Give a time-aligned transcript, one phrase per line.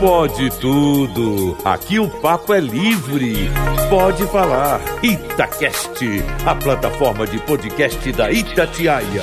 [0.00, 1.58] Pode tudo.
[1.62, 3.50] Aqui o papo é livre.
[3.90, 4.80] Pode falar.
[5.04, 6.02] Itacast,
[6.46, 9.22] a plataforma de podcast da Itatiaia.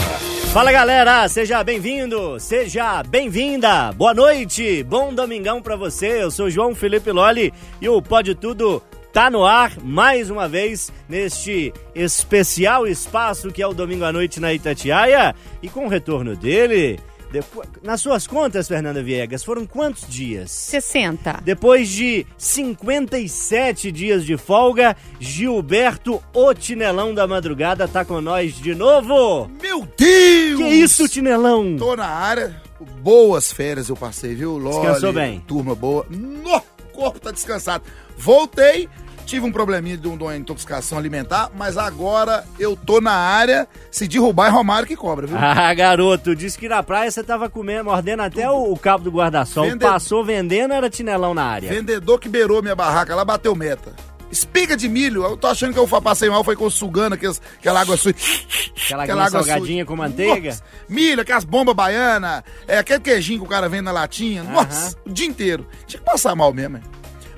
[0.53, 3.91] Fala galera, seja bem-vindo, seja bem-vinda.
[3.93, 6.21] Boa noite, bom domingão pra você.
[6.21, 7.51] Eu sou João Felipe Loli
[7.81, 13.67] e o Pode Tudo tá no ar mais uma vez neste especial espaço que é
[13.67, 16.99] o domingo à noite na Itatiaia e com o retorno dele,
[17.31, 20.51] depois, nas suas contas, Fernanda Viegas, foram quantos dias?
[20.51, 21.41] 60.
[21.43, 28.73] Depois de 57 dias de folga, Gilberto, o Tinelão da Madrugada, tá com nós de
[28.73, 29.49] novo.
[29.61, 30.57] Meu Deus!
[30.57, 31.75] Que isso, Tinelão?
[31.77, 32.61] Tô na área.
[33.01, 34.57] Boas férias eu passei, viu?
[34.57, 35.39] Loli, Descansou bem.
[35.47, 36.05] Turma boa.
[36.09, 36.61] No, o
[36.93, 37.83] corpo tá descansado.
[38.17, 38.87] Voltei,
[39.27, 43.67] tive um probleminha de, um- de uma intoxicação alimentar, mas agora eu tô na área.
[43.91, 45.37] Se derrubar é Romário que cobra, viu?
[45.59, 49.11] Ah, garoto, disse que na praia você tava comendo, mordendo até o, o cabo do
[49.11, 49.65] guarda-sol.
[49.65, 51.69] Vende- Passou vendendo, era Tinelão na área.
[51.69, 53.93] Vendedor que beirou minha barraca lá bateu meta.
[54.31, 57.79] Espiga de milho, eu tô achando que eu passei mal, foi com sugando aquelas, aquela
[57.81, 58.15] água suja.
[58.89, 60.49] Aquela aguinha salgadinha com manteiga.
[60.49, 64.43] Nossa, milho, aquelas bombas baianas, é, aquele queijinho que o cara vende na latinha.
[64.43, 65.65] Nossa, o dia inteiro.
[65.85, 66.83] Tinha que passar mal mesmo, hein?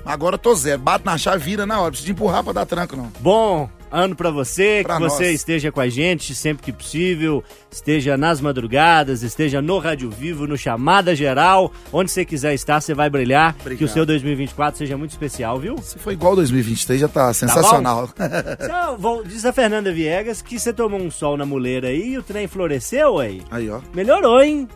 [0.04, 0.80] Agora eu tô zero.
[0.80, 1.84] Bato na chave, vira na hora.
[1.84, 3.10] Não precisa de empurrar pra dar tranco, não.
[3.20, 5.34] Bom ano pra você, Pra que você nós.
[5.34, 10.56] esteja com a gente sempre que possível, esteja nas madrugadas, esteja no Rádio Vivo, no
[10.56, 13.52] Chamada Geral, onde você quiser estar, você vai brilhar.
[13.54, 13.88] Que o Obrigado.
[13.92, 15.76] seu 2024 seja muito especial, viu?
[15.82, 18.08] Se for igual 2023, já tá sensacional.
[18.62, 22.18] Então, vou- diz a Fernanda Viegas que você tomou um sol na muleira aí e
[22.18, 23.42] o trem floresceu aí.
[23.50, 23.80] Aí, ó.
[23.92, 24.68] Melhorou, hein?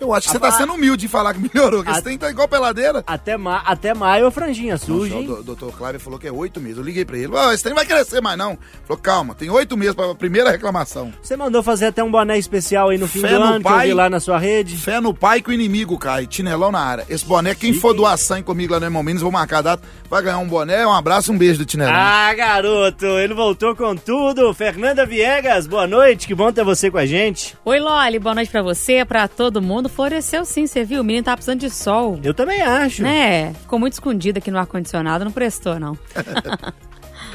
[0.00, 2.16] Eu acho que você tá sendo humilde em falar que melhorou, que A- esse trem
[2.16, 3.02] tá igual peladeira.
[3.06, 6.60] Até, ma até maio a franjinha surge, Nossa, o doutor Cláudio falou que é oito
[6.60, 6.78] meses.
[6.78, 7.32] Eu liguei pra ele.
[7.34, 8.56] Ó, esse trem vai crescer mais não.
[8.86, 11.12] Falou, calma, tem oito meses pra primeira reclamação.
[11.22, 13.66] Você mandou fazer até um boné especial aí no fim Fé do no ano, que
[13.66, 13.86] eu pai.
[13.88, 14.76] vi lá na sua rede.
[14.76, 16.26] Fé no pai que o inimigo cai.
[16.26, 17.04] Tinelão na área.
[17.08, 19.82] Esse boné, quem for doar sangue comigo lá no Irmão Minas, vou marcar a data,
[20.08, 21.92] vai ganhar um boné, um abraço e um beijo do Tinelão.
[21.94, 24.54] Ah, garoto, ele voltou com tudo.
[24.54, 27.56] Fernanda Viegas, boa noite, que bom ter você com a gente.
[27.64, 29.87] Oi, Loli, boa noite pra você, pra todo mundo.
[29.88, 31.00] Floresceu sim, você viu?
[31.00, 32.18] O menino tá precisando de sol.
[32.22, 33.02] Eu também acho.
[33.02, 33.52] Né?
[33.54, 35.96] Ficou muito escondido aqui no ar-condicionado, não prestou, não.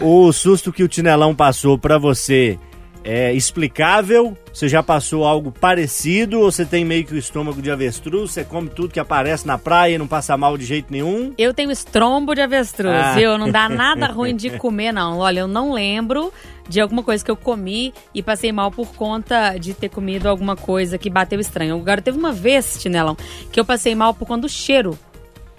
[0.02, 2.58] O susto que o Tinelão passou pra você
[3.04, 4.36] é explicável?
[4.52, 8.32] Você já passou algo parecido ou você tem meio que o estômago de avestruz?
[8.32, 11.34] Você come tudo que aparece na praia e não passa mal de jeito nenhum?
[11.38, 13.14] Eu tenho estrombo de avestruz, Ah.
[13.14, 13.38] viu?
[13.38, 15.20] Não dá nada ruim de comer, não.
[15.20, 16.34] Olha, eu não lembro
[16.68, 20.56] de alguma coisa que eu comi e passei mal por conta de ter comido alguma
[20.56, 21.76] coisa que bateu estranho.
[21.76, 23.18] Agora, teve uma vez, Tinelão,
[23.52, 24.98] que eu passei mal por conta do cheiro.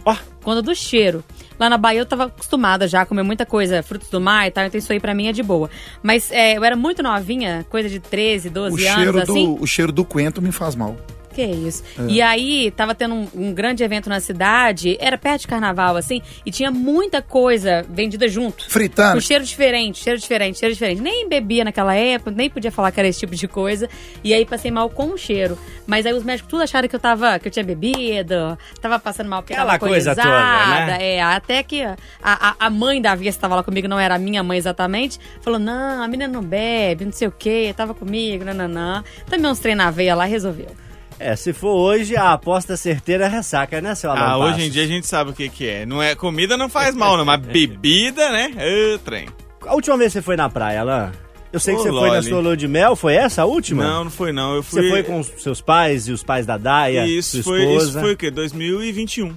[0.05, 0.17] Ó.
[0.43, 1.25] Conta do cheiro.
[1.59, 4.51] Lá na Bahia eu tava acostumada já a comer muita coisa, frutos do mar e
[4.51, 5.71] tal, então isso aí pra mim é de boa.
[6.03, 9.55] Mas é, eu era muito novinha, coisa de 13, 12 o, anos, cheiro assim.
[9.55, 10.97] do, o cheiro do coentro me faz mal.
[11.35, 11.83] Que isso.
[12.09, 16.23] E aí, tava tendo um, um grande evento na cidade, era perto de carnaval, assim,
[16.47, 18.71] e tinha muita coisa vendida junto.
[18.71, 19.15] Fritando.
[19.15, 21.03] Com cheiro diferente, cheiro diferente, cheiro diferente.
[21.03, 23.89] Nem bebia naquela época, nem podia falar que era esse tipo de coisa.
[24.23, 25.59] E aí passei mal com o cheiro.
[25.87, 29.29] Mas aí os médicos tudo acharam que eu tava, que eu tinha bebido, tava passando
[29.29, 30.99] mal porque Aquela coisa toda, né?
[31.01, 34.19] É, até que a, a, a mãe da Via estava lá comigo, não era a
[34.19, 38.45] minha mãe exatamente, falou: não, a menina não bebe, não sei o quê, tava comigo,
[38.45, 39.03] nananã.
[39.29, 40.69] Também uns treinos na veia lá, resolveu.
[41.19, 44.71] É, se for hoje, a aposta certeira é ressaca, né, seu Alan Ah, hoje em
[44.71, 45.87] dia a gente sabe o que, que é.
[45.87, 48.53] Não é comida não faz mal, não, mas bebida, né?
[48.95, 49.29] Ô, trem.
[49.67, 51.13] A última vez que você foi na praia, Alan?
[51.53, 52.29] Eu sei que Ô, você foi na Loli.
[52.29, 53.85] sua lua de mel, foi essa a última?
[53.85, 54.57] Não, não foi não.
[54.57, 54.83] Eu fui.
[54.83, 57.89] Você foi com os seus pais e os pais da Daia, Isso sua foi, esposa?
[57.91, 58.31] isso foi o quê?
[58.31, 59.37] 2021.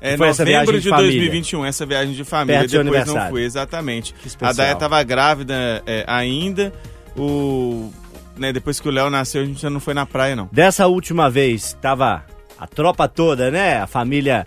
[0.00, 1.10] É Foi essa novembro viagem de de família.
[1.10, 2.60] 2021, essa viagem de família.
[2.60, 3.24] Perto do seu Depois aniversário.
[3.24, 4.14] não fui, exatamente.
[4.24, 4.50] especial.
[4.50, 6.72] A Daya tava grávida é, ainda.
[7.16, 7.90] O.
[8.38, 10.48] Né, depois que o Léo nasceu, a gente já não foi na praia, não.
[10.52, 12.24] Dessa última vez, tava
[12.58, 13.78] a tropa toda, né?
[13.78, 14.46] A família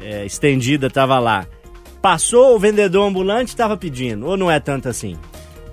[0.00, 1.46] é, estendida tava lá.
[2.00, 5.16] Passou o vendedor ambulante tava pedindo, ou não é tanto assim?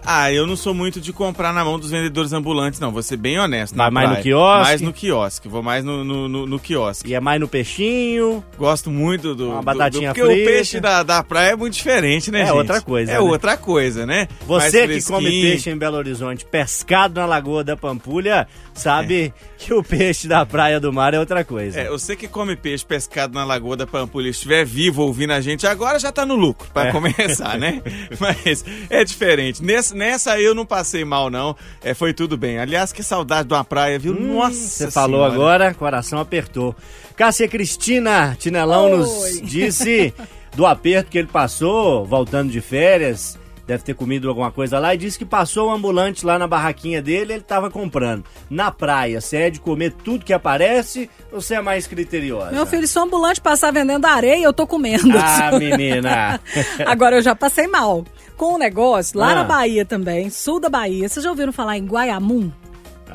[0.06, 2.92] Ah, eu não sou muito de comprar na mão dos vendedores ambulantes, não.
[2.92, 3.76] Vou ser bem honesto.
[3.76, 4.64] Vai mais no quiosque?
[4.64, 5.48] Mais no quiosque.
[5.48, 7.10] Vou mais no, no, no, no quiosque.
[7.10, 9.50] E é mais no peixinho, Gosto muito do.
[9.50, 10.50] Uma do- batatinha do, Porque frita.
[10.50, 12.56] o peixe da, da praia é muito diferente, né, É gente?
[12.56, 13.20] outra coisa, É né?
[13.20, 14.28] outra coisa, né?
[14.46, 19.84] Você que come peixe em Belo Horizonte, pescado na Lagoa da Pampulha, sabe que o
[19.84, 21.80] peixe da praia do mar é outra coisa.
[21.80, 25.42] É, você que come peixe pescado na Lagoa da Pampulha e estiver vivo ouvindo a
[25.42, 26.92] gente agora, já tá no lucro, pra É.
[26.92, 27.82] começar, né?
[28.20, 29.64] Mas é diferente.
[29.64, 31.56] Nessa, nessa eu não passei mal, não.
[31.84, 32.60] É, foi tudo bem.
[32.60, 34.14] Aliás, que saudade de uma praia, viu?
[34.14, 35.34] Hum, Nossa Você falou Senhora.
[35.34, 36.76] agora, coração apertou.
[37.16, 40.14] Cássia Cristina Tinelão nos disse
[40.56, 43.38] do aperto que ele passou voltando de férias
[43.68, 47.02] deve ter comido alguma coisa lá e disse que passou um ambulante lá na barraquinha
[47.02, 48.24] dele ele tava comprando.
[48.50, 52.52] Na praia, você é de comer tudo que aparece ou você é mais criteriosa?
[52.52, 55.18] Meu filho, se o ambulante passar vendendo areia, eu tô comendo.
[55.18, 56.40] Ah, menina!
[56.86, 58.06] Agora eu já passei mal.
[58.38, 59.36] Com o um negócio, lá Ah.
[59.36, 61.08] na Bahia também, sul da Bahia.
[61.08, 62.52] Vocês já ouviram falar em Guaiamum?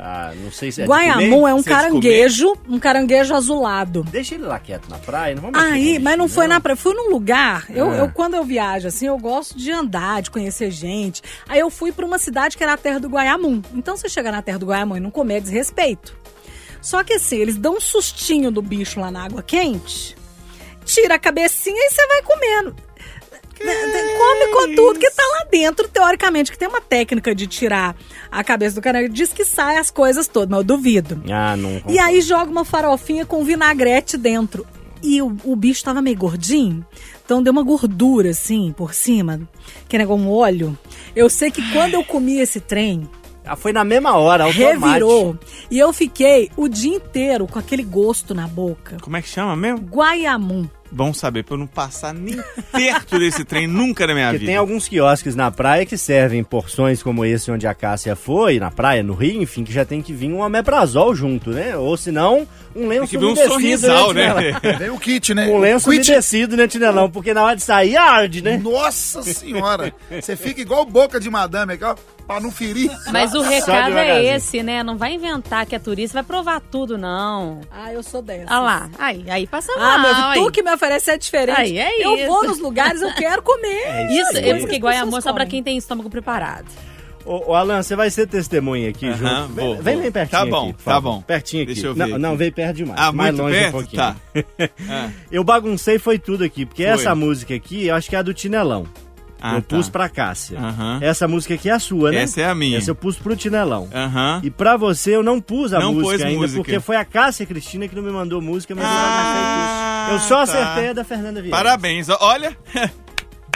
[0.03, 4.03] Ah, não sei se é Guaiamum é um é caranguejo, um caranguejo azulado.
[4.09, 6.95] Deixa ele lá quieto na praia, não vamos Aí, mas não foi na praia, fui
[6.95, 7.67] num lugar.
[7.69, 7.97] Eu, Ah.
[7.97, 11.21] eu, quando eu viajo, assim, eu gosto de andar, de conhecer gente.
[11.47, 13.61] Aí eu fui pra uma cidade que era a terra do Guaiamum.
[13.75, 16.17] Então, você chega na terra do Guaiamum e não comer, é desrespeito.
[16.81, 20.15] Só que assim, eles dão um sustinho do bicho lá na água quente,
[20.83, 22.75] tira a cabecinha e você vai comendo.
[23.55, 27.95] Come com tudo que tá lá dentro, teoricamente, que tem uma técnica de tirar
[28.31, 31.21] a cabeça do caranguejo, diz que sai as coisas todas, mas eu duvido.
[31.31, 31.81] Ah, não.
[31.89, 34.65] E aí joga uma farofinha com vinagrete dentro.
[35.03, 36.85] E o, o bicho tava meio gordinho,
[37.25, 39.41] então deu uma gordura assim por cima,
[39.89, 40.77] que negócio um óleo.
[41.15, 43.09] Eu sei que quando eu comi esse trem,
[43.43, 44.85] Ah, foi na mesma hora, automático.
[44.85, 45.39] revirou.
[45.71, 48.97] E eu fiquei o dia inteiro com aquele gosto na boca.
[49.01, 49.79] Como é que chama mesmo?
[49.87, 50.69] Guaiamum.
[50.91, 52.37] Bom saber, pra eu não passar nem
[52.71, 54.49] perto desse trem nunca na minha Porque vida.
[54.51, 58.69] tem alguns quiosques na praia que servem porções como esse onde a Cássia foi, na
[58.69, 61.77] praia, no Rio, enfim, que já tem que vir um omeprazol junto, né?
[61.77, 62.45] Ou senão,
[62.75, 64.33] um lenço Tem que vir um sorrisal, né?
[64.77, 65.47] Vem o kit, né?
[65.47, 66.01] Um lenço o kit.
[66.09, 67.09] umedecido, né, Tinelão?
[67.09, 68.57] Porque na hora de sair, arde, né?
[68.57, 69.93] Nossa senhora!
[70.09, 71.95] Você fica igual boca de madame aqui, ó,
[72.31, 72.91] pra não ferir.
[73.11, 74.83] Mas o recado é esse, né?
[74.83, 77.61] Não vai inventar que é turista, vai provar tudo, não.
[77.71, 78.51] Ah, eu sou dessa.
[78.51, 78.89] Olha lá.
[78.97, 80.33] Aí, aí passa Ah, meu mal.
[80.33, 80.51] tu aí.
[80.51, 81.59] que me oferece é diferente.
[81.59, 82.27] Aí, é eu isso.
[82.27, 84.09] vou nos lugares, eu quero comer.
[84.11, 86.65] Isso, As é porque Guaiamum é só pra quem tem estômago preparado.
[87.23, 89.53] Ô, ô, Alan, você vai ser testemunha aqui Aham, junto.
[89.53, 91.21] vou, vem, vem pertinho Tá bom, aqui, tá bom.
[91.21, 91.73] Pertinho aqui.
[91.73, 92.99] Deixa eu ver não, não, vem perto demais.
[92.99, 93.69] Ah, mais muito longe perto?
[93.69, 94.01] um pouquinho.
[94.01, 94.15] Tá.
[94.89, 96.91] Ah, Eu baguncei foi tudo aqui, porque Foi.
[96.93, 98.87] essa música aqui, eu acho que é a do Tinelão.
[99.41, 99.75] Ah, eu tá.
[99.75, 100.57] pus pra Cássia.
[101.01, 102.21] Essa música aqui é a sua, né?
[102.21, 102.77] Essa é a minha.
[102.77, 103.89] Essa eu pus pro Tinelão.
[104.43, 106.59] E pra você eu não pus a Não música ainda, música.
[106.61, 109.57] porque foi a Cássia Cristina que não me mandou música, mas Ah, eu não aceito
[109.61, 110.11] isso.
[110.11, 110.43] Eu só tá.
[110.43, 111.57] acertei a da Fernanda Vieira.
[111.57, 112.07] Parabéns.
[112.09, 112.55] Olha,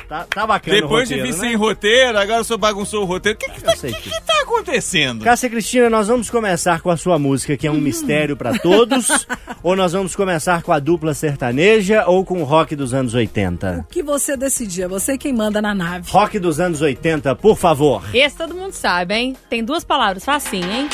[0.07, 1.48] Tá, tá bacana depois o de vir roteiro, né?
[1.48, 3.38] sem roteiro, agora o senhor bagunçou o roteiro.
[3.38, 3.92] O que que tá, que...
[3.94, 5.24] que tá acontecendo?
[5.24, 9.25] Cássia Cristina, nós vamos começar com a sua música, que é um mistério pra todos,
[9.63, 13.86] ou nós vamos começar com a dupla sertaneja ou com o rock dos anos 80?
[13.88, 16.08] O que você decidir, é você quem manda na nave.
[16.12, 18.04] Rock dos anos 80, por favor.
[18.13, 19.36] Esse todo mundo sabe, hein?
[19.50, 20.88] Tem duas palavras, facinho, hein?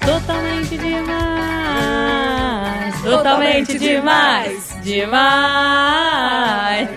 [0.00, 1.34] Totalmente demais.
[3.02, 4.74] Totalmente demais.
[4.82, 6.88] Demais.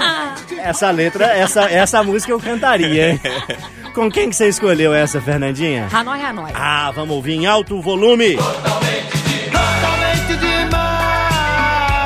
[0.62, 3.20] Essa letra, essa, essa música eu cantaria, hein?
[3.94, 5.88] Com quem que você escolheu essa, Fernandinha?
[5.92, 6.52] Hanoi, Hanoi.
[6.54, 8.36] Ah, vamos ouvir em alto volume.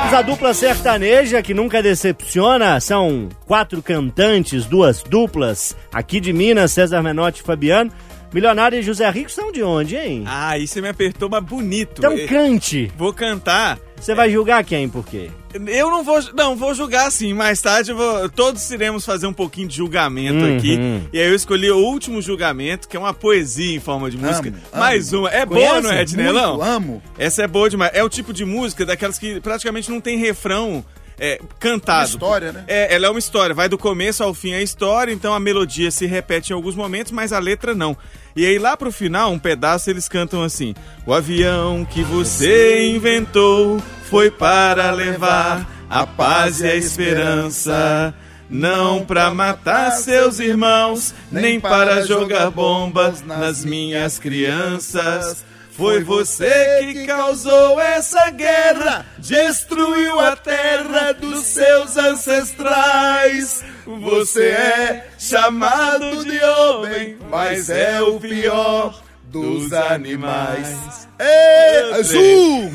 [0.03, 6.71] Mas A dupla sertaneja que nunca decepciona são quatro cantantes, duas duplas aqui de Minas,
[6.71, 7.91] César Menotti e Fabiano.
[8.33, 10.23] Milionário e José Rico são de onde, hein?
[10.25, 11.99] Ah, aí você me apertou, mas bonito.
[11.99, 12.91] Então cante.
[12.97, 13.77] Vou cantar.
[13.95, 15.29] Você vai julgar quem, por quê?
[15.67, 16.19] Eu não vou.
[16.33, 17.33] Não, vou julgar sim.
[17.33, 20.57] Mais tarde vou, todos iremos fazer um pouquinho de julgamento Uhum.
[20.57, 20.79] aqui.
[21.13, 24.49] E aí eu escolhi o último julgamento, que é uma poesia em forma de música.
[24.49, 25.23] Amo, Mais amo.
[25.23, 25.29] uma.
[25.29, 26.05] É boa, não é?
[26.05, 27.03] Muito, amo.
[27.17, 27.91] Essa é boa demais.
[27.93, 30.83] É o tipo de música daquelas que praticamente não tem refrão
[31.19, 31.99] é, cantado.
[31.99, 32.63] Uma história, né?
[32.67, 35.91] É, ela é uma história, vai do começo ao fim a história, então a melodia
[35.91, 37.97] se repete em alguns momentos, mas a letra não.
[38.35, 40.75] E aí lá pro final, um pedaço eles cantam assim:
[41.05, 48.13] O avião que você inventou foi para levar a paz e a esperança.
[48.47, 55.43] Não pra matar seus irmãos, nem para jogar bombas nas minhas crianças.
[55.77, 63.61] Foi você que causou essa guerra, destruiu a terra dos seus ancestrais.
[63.85, 71.09] Você é chamado de homem, mas é o pior dos animais.
[71.19, 72.71] Ei, azul!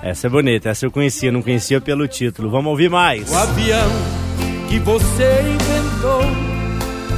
[0.00, 2.50] Essa é bonita, essa eu conhecia, não conhecia pelo título.
[2.50, 3.32] Vamos ouvir mais.
[3.32, 3.90] O avião
[4.68, 6.22] que você inventou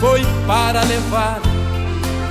[0.00, 1.45] foi para levar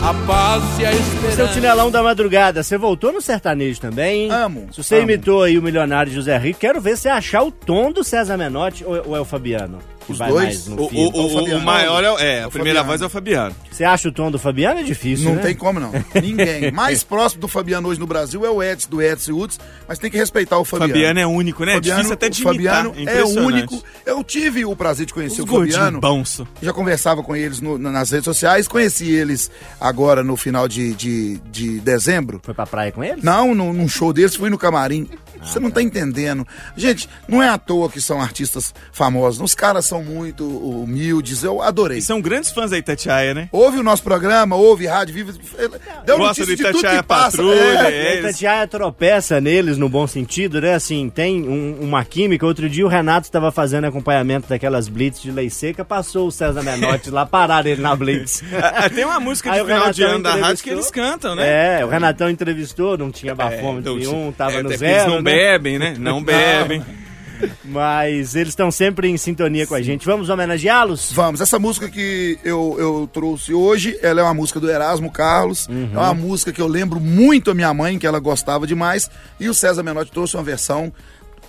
[0.08, 1.48] a paz e a Seu esperança.
[1.54, 4.26] Tinelão da Madrugada, você voltou no sertanejo também?
[4.26, 4.32] hein?
[4.32, 5.04] Amo, Se você amo.
[5.06, 8.84] imitou aí o milionário José Rico, quero ver você achar o tom do César Menotti
[8.86, 9.80] ou, ou é o Fabiano?
[10.08, 10.44] Os vai dois?
[10.46, 10.98] mais no O, fim?
[11.06, 12.88] o- o- o maior é, o- é, É a o primeira Fabiano.
[12.88, 13.56] voz é o Fabiano.
[13.72, 14.80] Você acha o tom do Fabiano?
[14.80, 15.42] É difícil, Não né?
[15.42, 15.92] tem como não.
[16.22, 16.72] Ninguém.
[16.72, 19.98] Mais próximo do Fabiano hoje no Brasil é o Edson, do Edson e Uds, mas
[20.00, 20.94] tem que respeitar o Fabiano.
[20.94, 21.74] Fabiano é único, né?
[21.74, 23.16] É Fabiano, difícil até de o Fabiano imitar.
[23.16, 23.48] é impressionante.
[23.54, 23.84] único.
[24.06, 26.00] Eu tive o prazer de conhecer Os o Fabiano.
[26.00, 26.48] bonso.
[26.62, 30.94] Já conversava com eles no- na- nas redes sociais, conheci eles agora no final de,
[30.94, 32.40] de, de dezembro.
[32.44, 33.24] Foi pra praia com eles?
[33.24, 35.10] Não, num, num show deles, fui no camarim.
[35.42, 36.46] Você não tá entendendo.
[36.76, 39.40] Gente, não é à toa que são artistas famosos.
[39.42, 41.44] Os caras são muito humildes.
[41.44, 41.98] Eu adorei.
[42.00, 43.50] E são grandes fãs da Itatiaia, né?
[43.52, 45.34] Ouve o nosso programa, ouve Rádio Viva.
[46.06, 47.04] Deu Gosta do Itatiaia.
[47.04, 48.06] Patrulha, É.
[48.06, 48.12] é.
[48.12, 50.74] A Itatiaia tropeça neles no bom sentido, né?
[50.76, 52.46] Assim, tem um- uma química.
[52.46, 56.62] Outro dia o Renato estava fazendo acompanhamento daquelas blitz de lei seca, passou o César
[56.64, 58.44] Menotti lá, pararam ele na blitz.
[58.62, 61.36] Ah, Tem uma música de Aí o final de ano da rádio que eles cantam,
[61.36, 61.80] né?
[61.80, 64.94] É, o Renatão entrevistou, não tinha bafômetro É, nenhum, tava é, no porque zero.
[64.96, 65.32] Eles não né?
[65.32, 65.96] bebem, né?
[66.00, 66.84] Não bebem.
[67.64, 70.06] Mas eles estão sempre em sintonia com a gente.
[70.06, 71.12] Vamos homenageá-los?
[71.12, 75.68] Vamos, essa música que eu, eu trouxe hoje, ela é uma música do Erasmo Carlos.
[75.70, 79.10] É uma música que eu lembro muito a minha mãe, que ela gostava demais.
[79.40, 80.92] E o César Menotti trouxe uma versão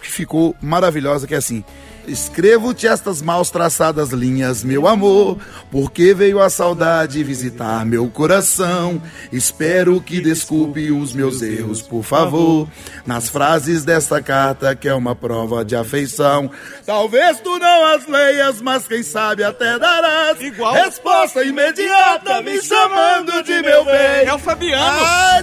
[0.01, 1.65] que ficou maravilhosa, que é assim.
[2.07, 5.39] Escrevo-te estas mal traçadas linhas, meu amor,
[5.71, 9.01] porque veio a saudade visitar meu coração.
[9.33, 12.69] Espero que desculpe os meus erros, por favor.
[13.05, 16.51] Nas frases desta carta, que é uma prova de afeição.
[16.85, 20.41] Talvez tu não as leias, mas quem sabe até darás.
[20.41, 24.27] Igual- Resposta imediata, me chamando de meu bem.
[24.27, 24.85] É o Fabiano.
[24.85, 25.43] Ai.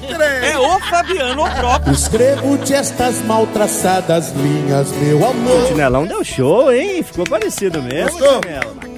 [0.51, 1.93] É o Fabiano, o próprio.
[1.93, 5.67] Escrevo-te estas mal traçadas linhas, meu O amor.
[5.67, 7.03] Chinelão deu show, hein?
[7.03, 8.19] Ficou parecido mesmo.
[8.19, 8.41] Gostou?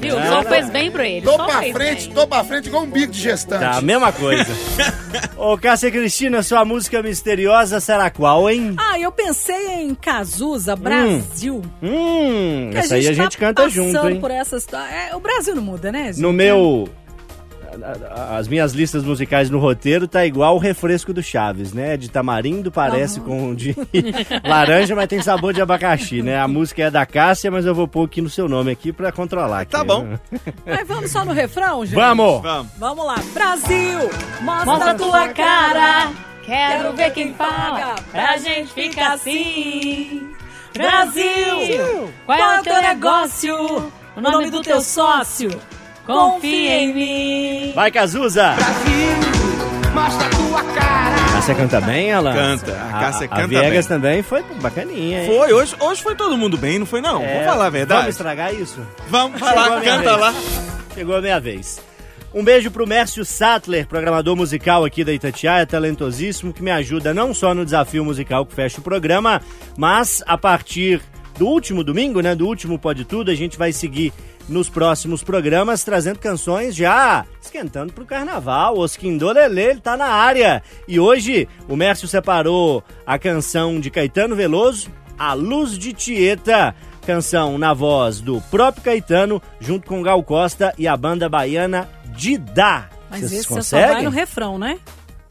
[0.01, 0.11] Viu?
[0.21, 1.25] João fez bem pra ele.
[1.25, 2.13] Tô Só pra frente, bem.
[2.13, 3.61] tô pra frente igual um bico de gestante.
[3.61, 4.45] Tá, a mesma coisa.
[5.37, 8.75] Ô, Cássia Cristina, sua música misteriosa será qual, hein?
[8.77, 11.61] Ah, eu pensei em Cazuza, Brasil.
[11.81, 14.19] Hum, Que essa aí a tá gente canta junto, passando hein?
[14.19, 14.93] por essa história.
[14.93, 16.21] É, o Brasil não muda, né, gente?
[16.21, 16.87] No meu.
[18.37, 21.97] As minhas listas musicais no roteiro tá igual o refresco do Chaves, né?
[21.97, 23.75] De tamarindo parece com o de
[24.43, 26.39] laranja, mas tem sabor de abacaxi, né?
[26.39, 29.11] A música é da Cássia, mas eu vou pôr aqui no seu nome aqui pra
[29.11, 29.61] controlar.
[29.61, 30.03] aqui, Tá bom.
[30.03, 30.19] né?
[30.65, 31.95] Mas vamos só no refrão, gente?
[31.95, 32.41] Vamos!
[32.41, 32.71] Vamos.
[32.77, 33.15] Vamos lá.
[33.33, 33.99] Brasil,
[34.41, 36.11] mostra, Mostra a tua cara.
[36.45, 40.29] Quero ver quem paga pra gente ficar assim.
[40.73, 43.91] Brasil, qual é o teu negócio?
[44.15, 45.49] O nome do teu sócio?
[46.05, 47.71] Confia em mim.
[47.73, 48.55] Vai, Cazuza!
[51.33, 52.33] Cássia canta bem, ela?
[52.33, 53.97] Canta, a Cássia a canta Viegas bem.
[53.97, 55.27] também foi bacaninha, hein?
[55.27, 57.21] Foi, hoje, hoje foi todo mundo bem, não foi não?
[57.21, 58.01] É, Vamos falar a verdade?
[58.01, 58.79] Vamos estragar isso?
[59.09, 60.19] Vamos a falar, canta vez.
[60.19, 60.33] lá.
[60.93, 61.81] Chegou a minha vez.
[62.33, 67.33] Um beijo pro Mércio Sattler, programador musical aqui da Itatiaia, talentosíssimo, que me ajuda não
[67.33, 69.41] só no desafio musical que fecha o programa,
[69.77, 71.01] mas a partir
[71.37, 74.11] do último domingo, né, do último Pode Tudo, a gente vai seguir
[74.47, 78.77] nos próximos programas trazendo canções já esquentando pro carnaval.
[78.77, 80.61] Osquindo Lele, ele tá na área.
[80.87, 86.75] E hoje o Mércio separou a canção de Caetano Veloso, A Luz de Tieta,
[87.05, 92.89] canção na voz do próprio Caetano, junto com Gal Costa e a banda baiana Didá.
[93.09, 94.79] Mas Vocês esse você só vai no refrão, né?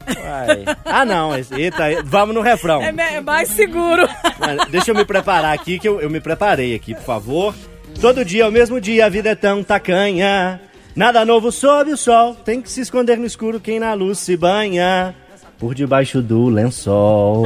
[0.05, 0.65] Vai.
[0.85, 1.31] Ah, não.
[1.35, 2.81] Eita, vamos no refrão.
[2.81, 4.07] É é mais seguro.
[4.39, 7.55] Mas Deixa eu me preparar aqui, que eu, eu me preparei aqui, por favor.
[7.99, 10.59] Todo dia é o mesmo dia, a vida é tão tacanha.
[10.95, 14.37] Nada novo sob o sol, tem que se esconder no escuro quem na luz se
[14.37, 15.13] banha.
[15.59, 17.43] Por debaixo do lençol.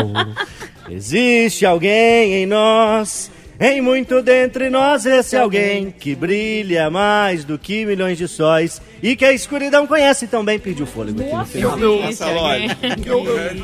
[0.89, 7.85] Existe alguém em nós, em muito dentre nós, esse alguém que brilha mais do que
[7.85, 10.57] milhões de sóis e que a escuridão conhece tão bem.
[10.57, 11.77] Perdi o fôlego aqui no final.
[11.77, 12.25] Nossa.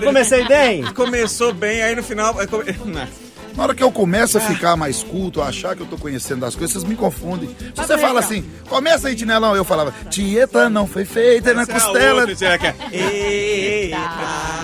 [0.03, 0.83] Comecei bem?
[0.93, 2.35] Começou bem, aí no final...
[3.55, 3.57] é.
[3.57, 6.41] Na hora que eu começo a ficar mais culto, a achar que eu tô conhecendo
[6.41, 7.49] das coisas, vocês me confundem.
[7.73, 11.65] Se você fala assim, começa aí, Tinelão, eu falava, Tieta não foi feita na é
[11.65, 12.23] costela.
[12.29, 12.75] é?
[12.91, 13.97] Eita.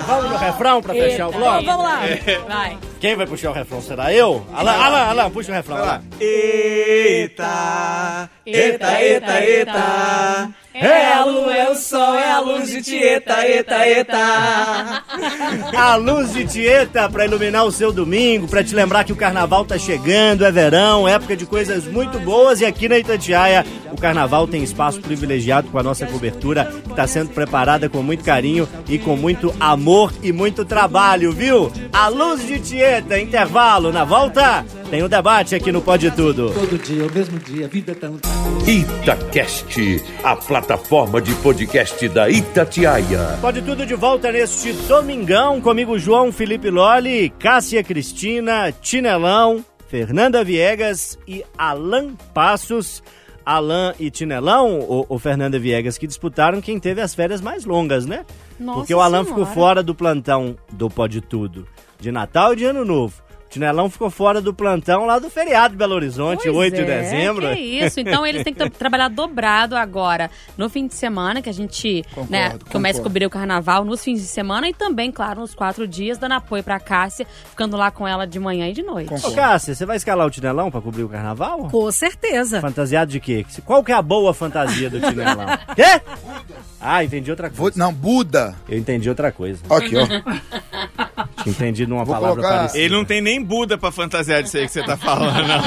[0.08, 1.66] Vamos no refrão pra fechar o Então, bloco?
[1.66, 2.06] vamos lá.
[2.06, 2.40] É.
[2.48, 2.78] Vai.
[3.02, 3.82] Quem vai puxar o refrão?
[3.82, 4.46] Será eu?
[4.54, 5.76] Alan, Alan, Alan, puxa o refrão.
[5.76, 6.02] Vai lá.
[6.20, 7.50] Eita,
[8.46, 10.54] eita, eita, eita.
[10.74, 15.04] É a lua, é o sol, é a luz de Tieta, eta, eta.
[15.76, 19.66] A luz de Tieta pra iluminar o seu domingo, pra te lembrar que o carnaval
[19.66, 24.48] tá chegando, é verão, época de coisas muito boas e aqui na Itatiaia o carnaval
[24.48, 28.98] tem espaço privilegiado com a nossa cobertura que tá sendo preparada com muito carinho e
[28.98, 31.72] com muito amor e muito trabalho, viu?
[31.92, 36.52] A luz de Tieta, intervalo, na volta tem o debate aqui no Pode Tudo.
[36.54, 38.20] Todo dia, o mesmo dia, a vida é tão.
[38.68, 43.38] Itacast, a plataforma de podcast da Itatiaia.
[43.40, 51.18] Pode tudo de volta neste domingão, comigo João Felipe Loli, Cássia Cristina, Tinelão, Fernanda Viegas
[51.28, 53.02] e Alan Passos.
[53.44, 58.06] Alan e Tinelão, ou, ou Fernanda Viegas, que disputaram quem teve as férias mais longas,
[58.06, 58.24] né?
[58.60, 59.30] Nossa Porque o Alan Senhora.
[59.30, 61.68] ficou fora do plantão do Pode Tudo,
[62.02, 63.14] de Natal e de Ano Novo.
[63.50, 66.86] Tinelão ficou fora do plantão lá do feriado de Belo Horizonte, Pois 8 de é,
[66.86, 67.50] dezembro.
[67.54, 68.00] Que isso.
[68.00, 72.02] Então eles têm que tra- trabalhar dobrado agora no fim de semana, que a gente
[72.12, 72.66] Concordo, né, concordo.
[72.72, 76.18] começa a cobrir o carnaval nos fins de semana e também, claro, nos quatro dias,
[76.18, 79.14] dando apoio pra Cássia, ficando lá com ela de manhã e de noite.
[79.28, 81.68] Ô, Cássia, você vai escalar o Tinelão pra cobrir o carnaval?
[81.70, 82.62] Com certeza.
[82.62, 83.46] Fantasiado de quê?
[83.66, 85.46] Qual que é a boa fantasia do Tinelão?
[85.76, 86.02] Quê?
[86.80, 87.78] Ah, entendi outra Vou- coisa.
[87.78, 88.56] não, Buda.
[88.70, 89.62] Eu entendi outra coisa.
[89.70, 90.08] Aqui, ó.
[91.44, 92.84] Tinha entendido uma Vou palavra colocar- parecida.
[92.84, 95.62] Ele não tem nem Buda pra fantasiar disso aí que você tá falando, não.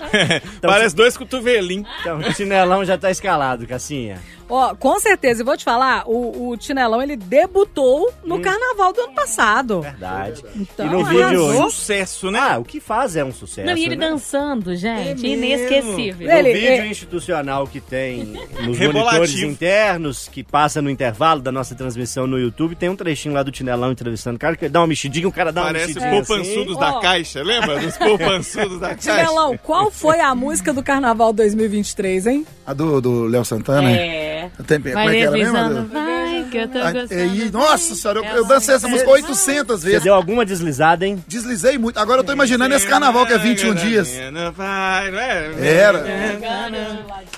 [0.60, 1.88] Parece dois cotovelinhos.
[2.00, 4.20] Então, o Tinelão já tá escalado, Cassinha.
[4.46, 9.00] Ó, com certeza, e vou te falar, o, o Tinelão, ele debutou no carnaval do
[9.00, 9.80] ano passado.
[9.80, 10.44] Verdade.
[10.54, 11.62] Então, e no vídeo...
[11.70, 12.38] Sucesso, né?
[12.38, 14.10] Ah, o que faz é um sucesso, Não, e ele né?
[14.10, 16.30] dançando, gente, É inesquecível.
[16.30, 21.50] Ele- no vídeo é- institucional que tem nos monitores internos, que passa no intervalo da
[21.50, 24.72] nossa transmissão no YouTube, tem um trechinho lá do Tinelão entrevistando o cara, que ele
[24.72, 26.80] dá uma mexidinha, o cara dá Parece uma os mexidinha poupançudos Ó.
[26.80, 27.78] da Caixa, lembra?
[27.80, 29.10] Dos poupançudos da Caixa.
[29.10, 32.46] Tinelão, qual foi a música do carnaval 2023, hein?
[32.66, 33.90] A do, do Léo Santana?
[33.90, 34.50] É.
[34.66, 35.86] Tem, como é que era mesmo?
[35.88, 37.14] vai, que eu tô gostando.
[37.14, 40.02] é, nossa senhora, eu, eu Essa dancei essa música 800 Você vezes.
[40.02, 41.22] deu alguma deslizada, hein?
[41.26, 41.98] Deslizei muito.
[41.98, 44.10] Agora eu tô imaginando esse carnaval que é 21 dias.
[44.32, 45.68] Não vai, não é?
[45.68, 46.04] Era.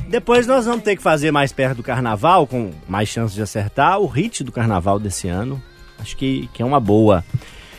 [0.08, 3.98] Depois nós vamos ter que fazer mais perto do carnaval, com mais chances de acertar,
[4.00, 5.62] o hit do carnaval desse ano.
[5.98, 7.24] Acho que, que é uma boa.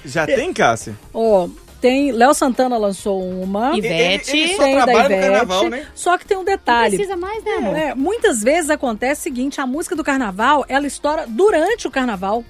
[0.05, 0.95] Já tem, Cássia?
[1.13, 2.11] Ó, tem.
[2.11, 3.77] Léo Santana lançou uma.
[3.77, 4.31] Ivete.
[4.31, 5.21] Ele- ele só Tem da Ivete.
[5.21, 5.87] carnaval, né?
[5.95, 6.95] Só que tem um Não detalhe.
[6.95, 7.75] precisa mais, né, amor?
[7.77, 12.43] É, muitas vezes acontece o seguinte, a música do carnaval, ela estoura durante o carnaval.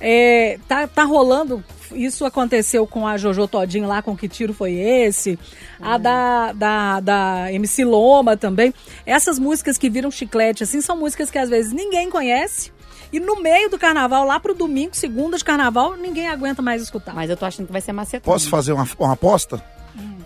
[0.00, 1.62] É, tá, tá rolando,
[1.92, 5.38] isso aconteceu com a Jojo Todinho lá, com Que Tiro Foi Esse,
[5.80, 8.74] a da, da, da MC Loma também.
[9.06, 12.71] Essas músicas que viram chiclete, assim, são músicas que às vezes ninguém conhece.
[13.12, 17.14] E no meio do carnaval, lá pro domingo, segunda de carnaval, ninguém aguenta mais escutar.
[17.14, 18.32] Mas eu tô achando que vai ser macetão.
[18.32, 19.62] Posso fazer uma, uma aposta?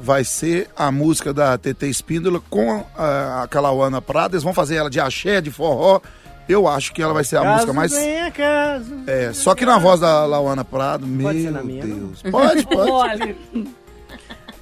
[0.01, 4.37] Vai ser a música da TT Espíndola com a, a Calauana Prada.
[4.37, 6.01] Eles vão fazer ela de axé, de forró.
[6.49, 7.91] Eu acho que ela vai ser a música mais.
[7.91, 8.95] venha, caso.
[9.09, 11.97] É, só que na voz da Lauana Prado, Pode ser meu na minha, não?
[11.99, 12.23] Deus.
[12.23, 13.37] Pode, pode.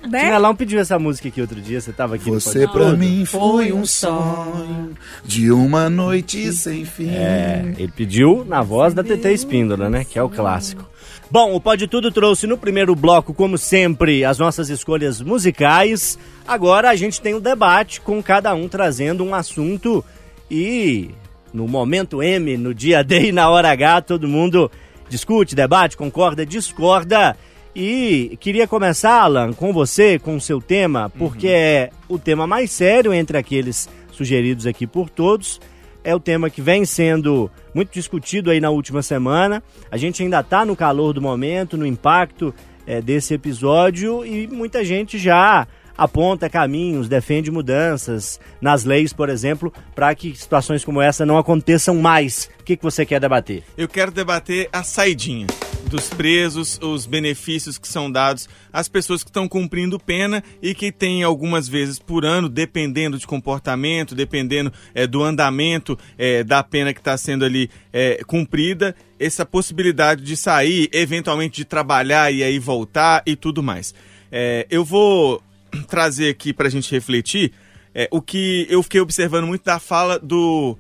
[0.08, 0.24] Né?
[0.24, 3.72] Tinelão pediu essa música aqui outro dia, você tava aqui no Você pra mim foi
[3.72, 4.92] um sonho
[5.24, 7.10] de uma noite sem fim.
[7.10, 10.04] É, ele pediu na voz da TT Espíndola, né?
[10.04, 10.88] Que é o clássico.
[11.30, 16.18] Bom, o Pode Tudo trouxe no primeiro bloco, como sempre, as nossas escolhas musicais.
[16.46, 20.04] Agora a gente tem o debate com cada um trazendo um assunto
[20.50, 21.10] e
[21.52, 24.70] no momento M, no dia D e na hora H, todo mundo
[25.08, 27.36] discute, debate, concorda, discorda.
[27.74, 32.70] E queria começar, Alan, com você, com o seu tema, porque é o tema mais
[32.70, 35.60] sério entre aqueles sugeridos aqui por todos
[36.04, 39.62] é o tema que vem sendo muito discutido aí na última semana.
[39.90, 42.54] A gente ainda está no calor do momento, no impacto
[42.86, 49.72] eh, desse episódio e muita gente já aponta caminhos, defende mudanças nas leis, por exemplo,
[49.94, 52.50] para que situações como essa não aconteçam mais.
[52.60, 53.62] O que, que você quer debater?
[53.76, 55.46] Eu quero debater a saidinha
[55.88, 60.90] dos presos, os benefícios que são dados às pessoas que estão cumprindo pena e que
[60.90, 66.92] têm algumas vezes por ano, dependendo de comportamento, dependendo é, do andamento é, da pena
[66.92, 72.58] que está sendo ali é, cumprida, essa possibilidade de sair, eventualmente de trabalhar e aí
[72.58, 73.94] voltar e tudo mais.
[74.32, 75.40] É, eu vou
[75.88, 77.52] trazer aqui para a gente refletir
[77.94, 80.76] é, o que eu fiquei observando muito da fala do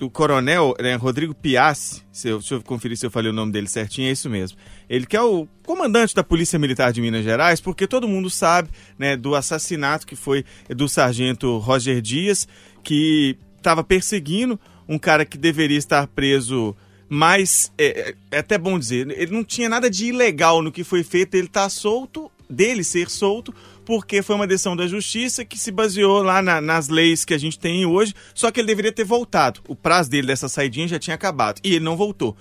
[0.00, 3.52] do coronel né, Rodrigo Piassi, se eu, deixa eu conferir se eu falei o nome
[3.52, 4.56] dele certinho, é isso mesmo.
[4.88, 8.70] Ele que é o comandante da Polícia Militar de Minas Gerais, porque todo mundo sabe
[8.98, 12.48] né, do assassinato que foi do sargento Roger Dias,
[12.82, 16.74] que estava perseguindo um cara que deveria estar preso
[17.12, 21.02] mas é, é até bom dizer, ele não tinha nada de ilegal no que foi
[21.02, 23.52] feito, ele tá solto, dele ser solto,
[23.90, 27.38] porque foi uma decisão da justiça que se baseou lá na- nas leis que a
[27.38, 29.60] gente tem hoje, só que ele deveria ter voltado.
[29.66, 32.36] O prazo dele dessa saidinha já tinha acabado e ele não voltou.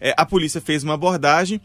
[0.00, 1.60] É, a polícia fez uma abordagem,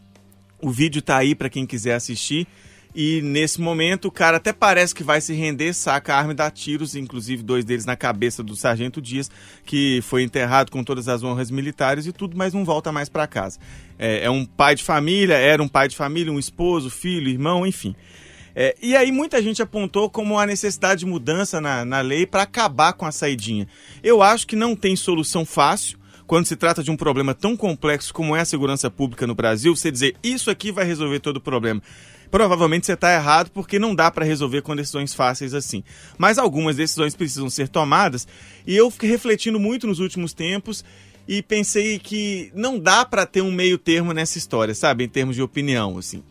[0.60, 2.46] o vídeo tá aí para quem quiser assistir.
[2.94, 6.36] E nesse momento o cara até parece que vai se render, saca a arma e
[6.36, 9.30] dá tiros, inclusive dois deles na cabeça do sargento Dias,
[9.64, 13.26] que foi enterrado com todas as honras militares e tudo, mas não volta mais para
[13.26, 13.58] casa.
[13.98, 17.66] É, é um pai de família, era um pai de família, um esposo, filho, irmão,
[17.66, 17.96] enfim.
[18.54, 22.42] É, e aí muita gente apontou como a necessidade de mudança na, na lei para
[22.42, 23.68] acabar com a saidinha.
[24.02, 28.14] Eu acho que não tem solução fácil quando se trata de um problema tão complexo
[28.14, 31.40] como é a segurança pública no Brasil, você dizer isso aqui vai resolver todo o
[31.40, 31.82] problema.
[32.30, 35.82] Provavelmente você está errado porque não dá para resolver com decisões fáceis assim.
[36.16, 38.28] Mas algumas decisões precisam ser tomadas
[38.64, 40.84] e eu fiquei refletindo muito nos últimos tempos
[41.26, 45.34] e pensei que não dá para ter um meio termo nessa história, sabe, em termos
[45.34, 46.22] de opinião, assim.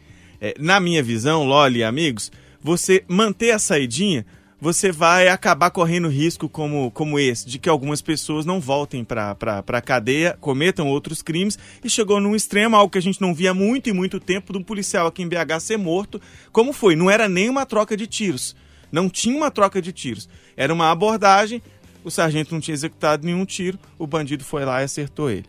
[0.41, 4.25] É, na minha visão, Loli e amigos, você manter a saidinha,
[4.61, 9.35] você vai acabar correndo risco como, como esse, de que algumas pessoas não voltem para
[9.65, 13.53] a cadeia, cometam outros crimes, e chegou num extremo, algo que a gente não via
[13.53, 16.21] muito e muito tempo, de um policial aqui em BH ser morto.
[16.51, 16.95] Como foi?
[16.95, 18.55] Não era nem uma troca de tiros.
[18.91, 20.27] Não tinha uma troca de tiros.
[20.57, 21.61] Era uma abordagem,
[22.03, 25.45] o sargento não tinha executado nenhum tiro, o bandido foi lá e acertou ele.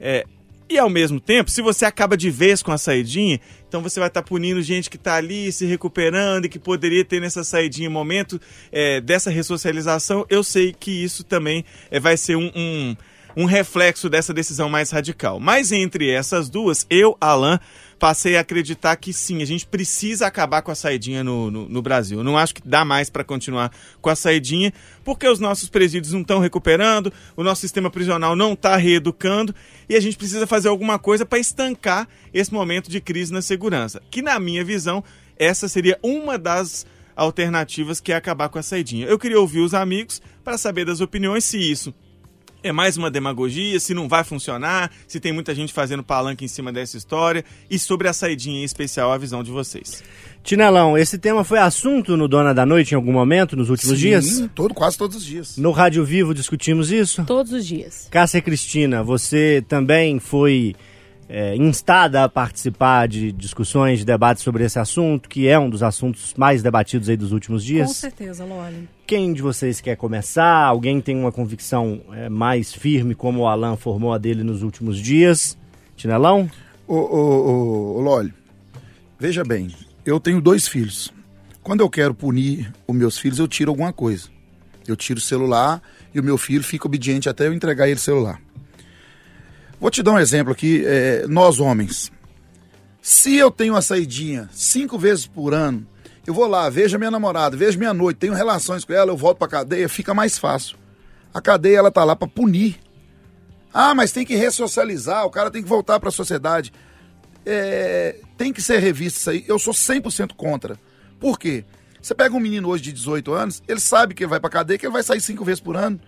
[0.00, 0.24] É,
[0.70, 4.08] e ao mesmo tempo, se você acaba de vez com a saidinha, então você vai
[4.08, 7.90] estar tá punindo gente que está ali se recuperando e que poderia ter nessa saidinha
[7.90, 10.24] momento é, dessa ressocialização.
[10.30, 12.96] Eu sei que isso também é, vai ser um, um,
[13.36, 15.40] um reflexo dessa decisão mais radical.
[15.40, 17.58] Mas entre essas duas, eu, Alan,
[18.00, 21.82] passei a acreditar que sim, a gente precisa acabar com a saidinha no, no, no
[21.82, 22.24] Brasil.
[22.24, 24.72] Não acho que dá mais para continuar com a saidinha,
[25.04, 29.54] porque os nossos presídios não estão recuperando, o nosso sistema prisional não está reeducando
[29.86, 34.00] e a gente precisa fazer alguma coisa para estancar esse momento de crise na segurança.
[34.10, 35.04] Que, na minha visão,
[35.36, 39.06] essa seria uma das alternativas que é acabar com a saidinha.
[39.06, 41.94] Eu queria ouvir os amigos para saber das opiniões se isso
[42.62, 46.48] é mais uma demagogia, se não vai funcionar, se tem muita gente fazendo palanque em
[46.48, 50.02] cima dessa história e sobre a saidinha em especial a visão de vocês.
[50.42, 54.02] Tinelão, esse tema foi assunto no Dona da Noite em algum momento nos últimos Sim,
[54.02, 54.48] dias?
[54.54, 55.56] Todo, quase todos os dias.
[55.56, 57.24] No Rádio Vivo discutimos isso?
[57.24, 58.08] Todos os dias.
[58.10, 60.74] Cássia Cristina, você também foi
[61.32, 65.80] é, instada a participar de discussões, de debates sobre esse assunto, que é um dos
[65.80, 67.86] assuntos mais debatidos aí dos últimos dias?
[67.86, 68.88] Com certeza, Loli.
[69.06, 70.64] Quem de vocês quer começar?
[70.64, 74.98] Alguém tem uma convicção é, mais firme, como o Alan formou a dele nos últimos
[74.98, 75.56] dias?
[75.96, 76.50] Tinelão?
[76.88, 78.34] Ô, ô, ô, ô Loli,
[79.16, 79.72] veja bem,
[80.04, 81.12] eu tenho dois filhos.
[81.62, 84.28] Quando eu quero punir os meus filhos, eu tiro alguma coisa.
[84.84, 85.80] Eu tiro o celular
[86.12, 88.40] e o meu filho fica obediente até eu entregar ele o celular.
[89.80, 92.12] Vou te dar um exemplo aqui, é, nós homens.
[93.00, 95.86] Se eu tenho uma saidinha cinco vezes por ano
[96.26, 99.38] eu vou lá, vejo minha namorada, vejo minha noite, tenho relações com ela, eu volto
[99.38, 100.76] pra cadeia, fica mais fácil.
[101.32, 102.78] A cadeia, ela tá lá para punir.
[103.72, 106.72] Ah, mas tem que ressocializar, o cara tem que voltar para a sociedade.
[107.44, 109.44] É, tem que ser revisto isso aí.
[109.48, 110.78] Eu sou 100% contra.
[111.18, 111.64] Por quê?
[112.00, 114.78] Você pega um menino hoje de 18 anos, ele sabe que ele vai pra cadeia,
[114.78, 116.00] que ele vai sair cinco vezes por ano.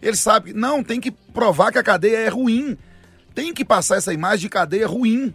[0.00, 2.78] Ele sabe que, não, tem que provar que a cadeia é ruim.
[3.40, 5.32] Tem que passar essa imagem de cadeia ruim.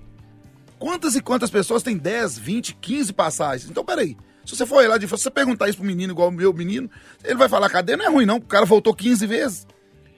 [0.77, 3.67] Quantas e quantas pessoas têm 10, 20, 15 passagens?
[3.67, 4.15] Então, peraí.
[4.45, 6.87] Se você for lá de se você perguntar isso pro menino igual o meu menino,
[7.23, 7.95] ele vai falar, cadê?
[7.95, 8.37] Não é ruim, não.
[8.37, 9.67] O cara voltou 15 vezes.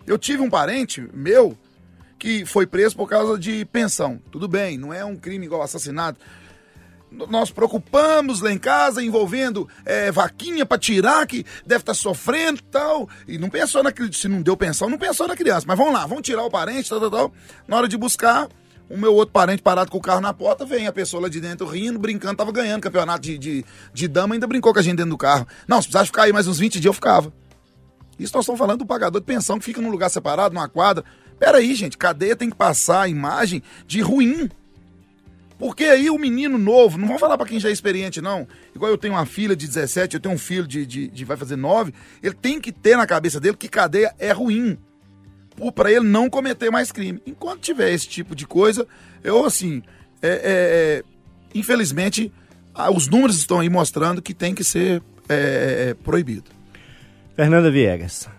[0.06, 1.58] Eu tive um parente meu
[2.20, 4.20] que foi preso por causa de pensão.
[4.30, 6.20] Tudo bem, não é um crime igual assassinato.
[7.12, 12.60] Nós preocupamos lá em casa, envolvendo é, vaquinha para tirar, que deve estar tá sofrendo
[12.60, 13.10] e tal.
[13.28, 15.66] E não pensou na se não deu pensão, não pensou na criança.
[15.68, 17.34] Mas vamos lá, vamos tirar o parente, tal, tal, tal.
[17.68, 18.50] Na hora de buscar,
[18.90, 21.40] o meu outro parente parado com o carro na porta, vem a pessoa lá de
[21.40, 24.98] dentro rindo, brincando, tava ganhando campeonato de, de, de dama, ainda brincou com a gente
[24.98, 25.48] dentro do carro.
[25.68, 27.34] Não, se precisasse ficar aí mais uns 20 dias, eu ficava.
[28.20, 31.04] Isso nós estamos falando do pagador de pensão que fica num lugar separado, numa quadra.
[31.40, 34.50] Pera aí, gente, cadeia tem que passar a imagem de ruim.
[35.58, 38.48] Porque aí o menino novo, não vamos falar para quem já é experiente, não.
[38.76, 41.36] Igual eu tenho uma filha de 17, eu tenho um filho de, de, de vai
[41.36, 44.78] fazer 9, ele tem que ter na cabeça dele que cadeia é ruim
[45.74, 47.20] para ele não cometer mais crime.
[47.26, 48.88] Enquanto tiver esse tipo de coisa,
[49.24, 49.82] eu assim,
[50.22, 51.04] é, é, é
[51.54, 52.32] infelizmente,
[52.94, 56.52] os números estão aí mostrando que tem que ser é, é, proibido.
[57.36, 58.30] Fernanda Viegas.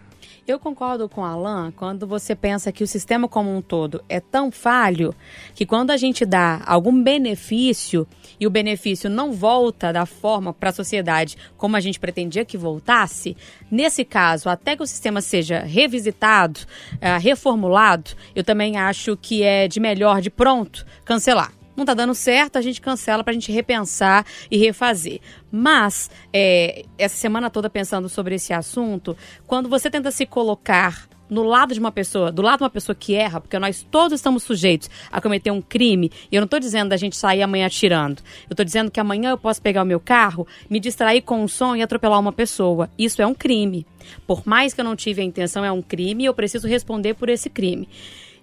[0.48, 4.50] Eu concordo com Alan quando você pensa que o sistema como um todo é tão
[4.50, 5.14] falho
[5.54, 8.08] que quando a gente dá algum benefício
[8.40, 12.56] e o benefício não volta da forma para a sociedade como a gente pretendia que
[12.56, 13.36] voltasse,
[13.70, 16.60] nesse caso, até que o sistema seja revisitado,
[16.94, 22.14] uh, reformulado, eu também acho que é de melhor, de pronto, cancelar não está dando
[22.14, 25.20] certo, a gente cancela para a gente repensar e refazer.
[25.50, 31.42] Mas, é, essa semana toda pensando sobre esse assunto, quando você tenta se colocar no
[31.42, 34.42] lado de uma pessoa, do lado de uma pessoa que erra, porque nós todos estamos
[34.42, 38.22] sujeitos a cometer um crime, e eu não estou dizendo da gente sair amanhã atirando.
[38.48, 41.48] Eu estou dizendo que amanhã eu posso pegar o meu carro, me distrair com um
[41.48, 42.90] som e atropelar uma pessoa.
[42.98, 43.86] Isso é um crime.
[44.26, 47.14] Por mais que eu não tive a intenção, é um crime e eu preciso responder
[47.14, 47.88] por esse crime.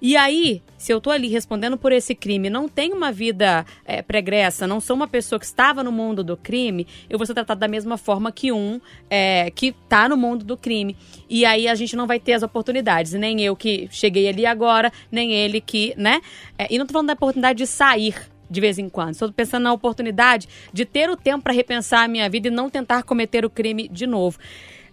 [0.07, 4.03] E aí, se eu tô ali respondendo por esse crime, não tenho uma vida é,
[4.03, 7.59] pregressa, não sou uma pessoa que estava no mundo do crime, eu vou ser tratado
[7.59, 10.95] da mesma forma que um é, que tá no mundo do crime.
[11.27, 14.93] E aí a gente não vai ter as oportunidades, nem eu que cheguei ali agora,
[15.11, 16.21] nem ele que, né?
[16.55, 18.13] É, e não tô falando da oportunidade de sair
[18.47, 19.13] de vez em quando.
[19.13, 22.69] Estou pensando na oportunidade de ter o tempo para repensar a minha vida e não
[22.69, 24.37] tentar cometer o crime de novo.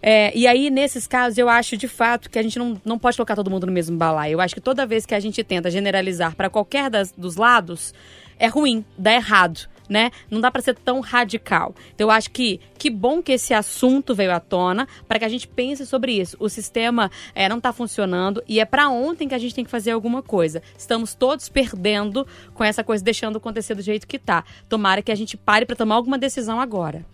[0.05, 3.15] É, e aí, nesses casos, eu acho de fato que a gente não, não pode
[3.15, 4.33] colocar todo mundo no mesmo balaio.
[4.33, 7.93] Eu acho que toda vez que a gente tenta generalizar para qualquer das, dos lados,
[8.37, 9.69] é ruim, dá errado.
[9.87, 10.11] né?
[10.29, 11.73] Não dá para ser tão radical.
[11.93, 15.29] Então eu acho que que bom que esse assunto veio à tona para que a
[15.29, 16.35] gente pense sobre isso.
[16.39, 19.71] O sistema é, não está funcionando e é para ontem que a gente tem que
[19.71, 20.61] fazer alguma coisa.
[20.77, 24.43] Estamos todos perdendo com essa coisa, deixando acontecer do jeito que tá.
[24.67, 27.05] Tomara que a gente pare para tomar alguma decisão agora.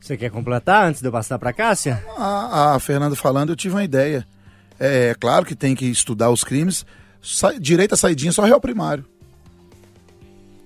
[0.00, 2.02] Você quer completar antes de eu passar para Cássia?
[2.16, 4.26] A, a Fernanda falando, eu tive uma ideia.
[4.78, 6.86] É claro que tem que estudar os crimes.
[7.22, 9.04] Sa direito a saidinha só réu primário.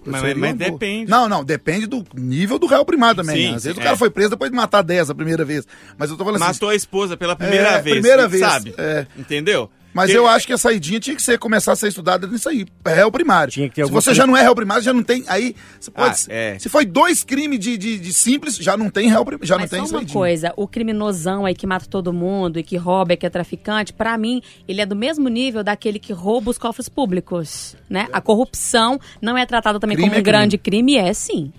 [0.06, 0.70] Mas, mas boa.
[0.70, 1.10] depende.
[1.10, 3.36] Não, não, depende do nível do réu primário também.
[3.36, 3.56] Sim, né?
[3.56, 3.98] Às vezes sim, o cara é.
[3.98, 5.66] foi preso depois de matar 10 a primeira vez.
[5.96, 6.52] Mas eu tô falando assim.
[6.52, 7.94] Matou a esposa pela primeira É, vez.
[7.96, 8.74] primeira vez, Sabe?
[8.76, 9.06] é.
[9.16, 9.70] Entendeu?
[9.94, 12.66] Mas eu acho que a saidinha tinha que ser, começar a ser estudada nisso aí.
[12.84, 13.52] É réu primário.
[13.52, 15.24] Tinha que ter Se você já não é réu primário, já não tem.
[15.28, 15.54] Aí.
[15.80, 16.58] Você pode, Ah, é.
[16.58, 19.46] Se foi dois crimes de, de, de simples, já não tem réu primário.
[19.46, 20.12] Já Mas não tem só uma saidinha.
[20.14, 23.92] coisa, o criminosão aí que mata todo mundo e que rouba e que é traficante,
[23.92, 28.08] pra mim, ele é do mesmo nível daquele que rouba os cofres públicos, né?
[28.12, 30.38] A corrupção não é tratada também Crime como um é crime.
[30.38, 31.52] grande crime, é sim.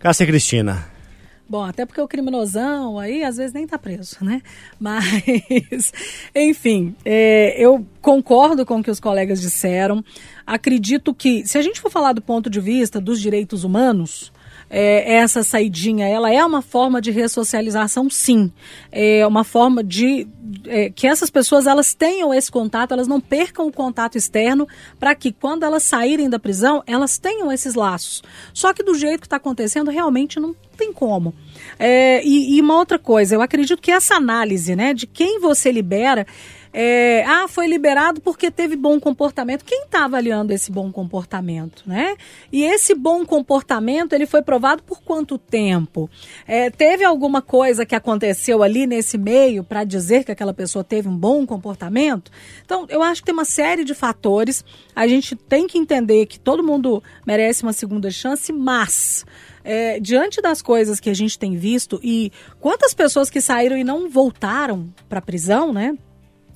[0.00, 0.90] Cássia Cristina.
[1.52, 4.40] Bom, até porque o criminosão aí às vezes nem tá preso, né?
[4.80, 5.92] Mas,
[6.34, 10.02] enfim, é, eu concordo com o que os colegas disseram.
[10.46, 14.32] Acredito que, se a gente for falar do ponto de vista dos direitos humanos,
[14.70, 18.50] é, essa saidinha, ela é uma forma de ressocialização, sim.
[18.90, 20.26] É uma forma de
[20.66, 24.66] é, que essas pessoas elas tenham esse contato, elas não percam o contato externo,
[24.98, 28.22] para que quando elas saírem da prisão, elas tenham esses laços.
[28.54, 31.34] Só que do jeito que está acontecendo, realmente não tem como.
[31.78, 35.70] É, e, e uma outra coisa, eu acredito que essa análise, né, de quem você
[35.70, 36.26] libera,
[36.72, 39.64] é, ah, foi liberado porque teve bom comportamento.
[39.64, 42.16] Quem está avaliando esse bom comportamento, né?
[42.50, 46.08] E esse bom comportamento, ele foi provado por quanto tempo?
[46.46, 51.08] É, teve alguma coisa que aconteceu ali nesse meio para dizer que aquela pessoa teve
[51.08, 52.30] um bom comportamento?
[52.64, 54.64] Então, eu acho que tem uma série de fatores.
[54.96, 59.26] A gente tem que entender que todo mundo merece uma segunda chance, mas
[59.64, 63.84] é, diante das coisas que a gente tem visto e quantas pessoas que saíram e
[63.84, 65.96] não voltaram para a prisão, né?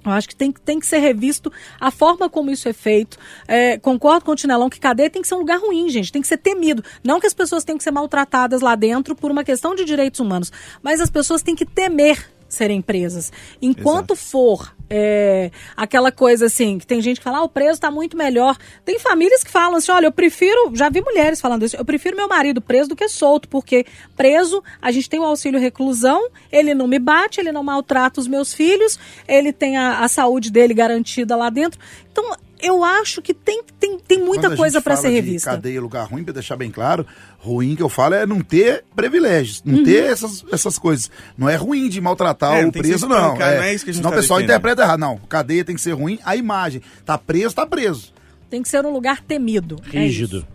[0.06, 3.18] Eu acho que tem, tem que ser revisto a forma como isso é feito.
[3.48, 6.12] É, concordo com o Tinelão que cadeia tem que ser um lugar ruim, gente.
[6.12, 6.84] Tem que ser temido.
[7.02, 10.20] Não que as pessoas tenham que ser maltratadas lá dentro por uma questão de direitos
[10.20, 13.32] humanos, mas as pessoas têm que temer serem presas.
[13.60, 17.90] Enquanto for é, aquela coisa assim, que tem gente que fala, ah, o preso está
[17.90, 18.56] muito melhor.
[18.84, 22.16] Tem famílias que falam assim, olha, eu prefiro, já vi mulheres falando isso, eu prefiro
[22.16, 23.84] meu marido preso do que solto, porque
[24.16, 28.28] preso a gente tem o auxílio reclusão, ele não me bate, ele não maltrata os
[28.28, 31.80] meus filhos, ele tem a, a saúde dele garantida lá dentro.
[32.10, 35.08] Então, eu acho que tem, tem, tem muita Quando a coisa gente para fala ser
[35.10, 35.50] de revista.
[35.50, 37.06] Cadeia, lugar ruim, para deixar bem claro,
[37.38, 39.76] ruim que eu falo é não ter privilégios, Uhum.
[39.76, 41.10] não ter essas, essas coisas.
[41.36, 43.16] Não é ruim de maltratar É, o preso, não.
[43.32, 44.56] espancar, não é isso que a gente Senão tá o pessoal defendendo.
[44.56, 45.00] interpreta errado.
[45.00, 46.82] Não, cadeia tem que ser ruim, a imagem.
[47.04, 48.12] Tá preso, tá preso.
[48.48, 49.76] Tem que ser um lugar temido.
[49.92, 50.38] É Rígido.
[50.38, 50.46] isso.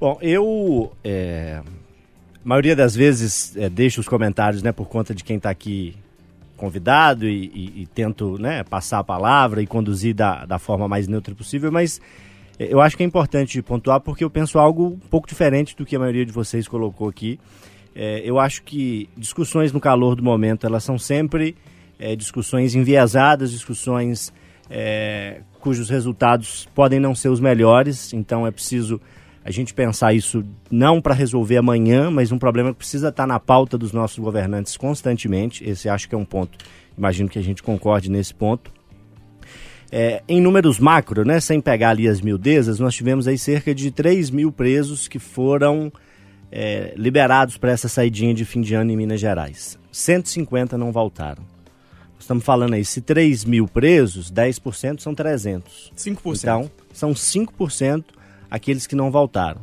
[0.00, 0.92] Bom, eu.
[1.04, 5.50] É, a maioria das vezes é, deixo os comentários né, por conta de quem está
[5.50, 5.96] aqui
[6.56, 11.06] convidado e, e- e tento né, passar a palavra e conduzir da, da forma mais
[11.06, 12.00] neutra possível, mas
[12.58, 15.94] eu acho que é importante pontuar porque eu penso algo um pouco diferente do que
[15.94, 17.38] a maioria de vocês colocou aqui.
[17.94, 21.54] É, eu acho que discussões no calor do momento, elas são sempre
[21.98, 24.32] é, discussões enviesadas, discussões
[24.70, 29.00] é, cujos resultados podem não ser os melhores, então é preciso
[29.46, 33.38] a gente pensar isso não para resolver amanhã, mas um problema que precisa estar na
[33.38, 35.62] pauta dos nossos governantes constantemente.
[35.62, 36.58] Esse acho que é um ponto,
[36.98, 38.72] imagino que a gente concorde nesse ponto.
[39.92, 43.92] É, em números macro, né, sem pegar ali as miudezas, nós tivemos aí cerca de
[43.92, 45.92] 3 mil presos que foram
[46.50, 49.78] é, liberados para essa saidinha de fim de ano em Minas Gerais.
[49.92, 51.44] 150 não voltaram.
[52.18, 55.92] Estamos falando aí, se 3 mil presos, 10% são 300.
[55.96, 56.36] 5%.
[56.36, 58.16] Então, são 5%
[58.50, 59.60] aqueles que não voltaram.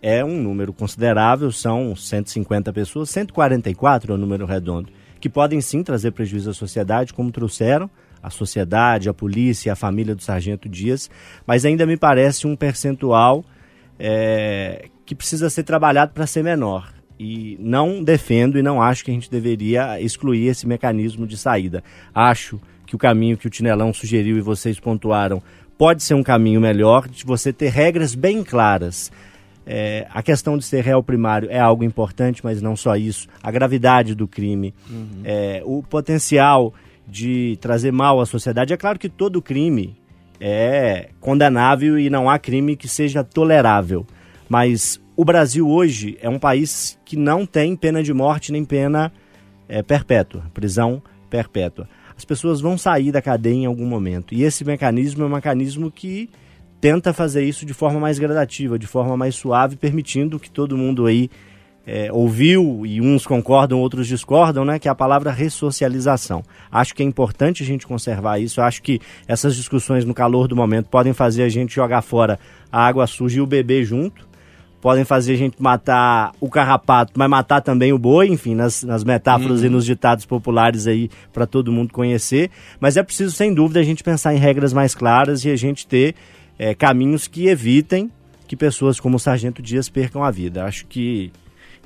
[0.00, 5.82] É um número considerável, são 150 pessoas, 144 é o número redondo, que podem sim
[5.82, 7.88] trazer prejuízo à sociedade, como trouxeram
[8.22, 11.10] a sociedade, a polícia, a família do Sargento Dias,
[11.46, 13.44] mas ainda me parece um percentual
[13.98, 16.92] é, que precisa ser trabalhado para ser menor.
[17.18, 21.84] E não defendo e não acho que a gente deveria excluir esse mecanismo de saída.
[22.14, 25.42] Acho que o caminho que o Tinelão sugeriu e vocês pontuaram
[25.76, 29.10] pode ser um caminho melhor de você ter regras bem claras.
[29.66, 33.28] É, a questão de ser réu primário é algo importante, mas não só isso.
[33.42, 34.74] A gravidade do crime,
[35.24, 36.74] é, o potencial
[37.06, 38.72] de trazer mal à sociedade.
[38.72, 39.96] É claro que todo crime
[40.40, 44.06] é condenável e não há crime que seja tolerável.
[44.48, 49.12] Mas o Brasil hoje é um país que não tem pena de morte nem pena
[49.68, 51.88] é, perpétua, prisão perpétua.
[52.16, 54.34] As pessoas vão sair da cadeia em algum momento.
[54.34, 56.30] E esse mecanismo é um mecanismo que
[56.80, 61.06] tenta fazer isso de forma mais gradativa, de forma mais suave, permitindo que todo mundo
[61.06, 61.30] aí
[61.86, 64.78] é, ouviu e uns concordam, outros discordam, né?
[64.78, 66.42] Que é a palavra ressocialização.
[66.70, 68.60] Acho que é importante a gente conservar isso.
[68.60, 72.38] Acho que essas discussões no calor do momento podem fazer a gente jogar fora
[72.72, 74.26] a água suja e o bebê junto.
[74.84, 79.02] Podem fazer a gente matar o carrapato, mas matar também o boi, enfim, nas, nas
[79.02, 82.50] metáforas e nos ditados populares aí para todo mundo conhecer.
[82.78, 85.86] Mas é preciso, sem dúvida, a gente pensar em regras mais claras e a gente
[85.86, 86.14] ter
[86.58, 88.10] é, caminhos que evitem
[88.46, 90.66] que pessoas como o Sargento Dias percam a vida.
[90.66, 91.32] Acho que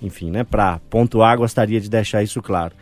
[0.03, 2.75] enfim, né, para pontuar, gostaria de deixar isso claro.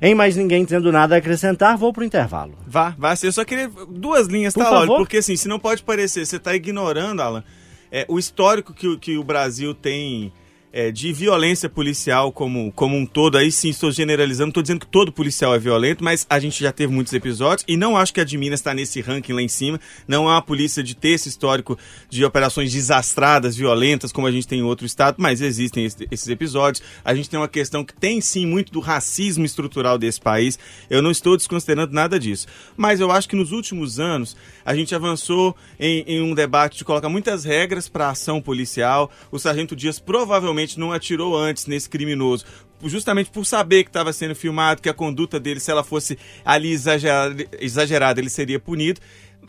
[0.00, 2.54] Em mais ninguém tendo nada a acrescentar, vou pro intervalo.
[2.66, 3.14] Vá, vá.
[3.22, 4.70] Eu só queria duas linhas, Por tá.
[4.70, 4.88] Loli?
[4.88, 7.44] Porque assim, se não pode parecer, você tá ignorando, Alan,
[7.92, 10.32] é, o histórico que, que o Brasil tem
[10.72, 13.36] é, de violência policial como, como um todo.
[13.36, 16.72] Aí sim, estou generalizando, estou dizendo que todo policial é violento, mas a gente já
[16.72, 19.48] teve muitos episódios e não acho que a de Minas está nesse ranking lá em
[19.48, 19.78] cima.
[20.08, 24.48] Não é uma polícia de ter esse histórico de operações desastradas, violentas, como a gente
[24.48, 26.82] tem em outro estado, mas existem esse- esses episódios.
[27.04, 30.58] A gente tem uma questão que tem sim muito do racismo estrutural desse país.
[30.88, 32.46] Eu não estou desconsiderando nada disso.
[32.76, 36.84] Mas eu acho que nos últimos anos a gente avançou em, em um debate de
[36.84, 39.10] colocar muitas regras para a ação policial.
[39.30, 42.44] O Sargento Dias provavelmente não atirou antes nesse criminoso.
[42.84, 46.72] Justamente por saber que estava sendo filmado, que a conduta dele, se ela fosse ali
[46.72, 49.00] exagerada, exagerada ele seria punido.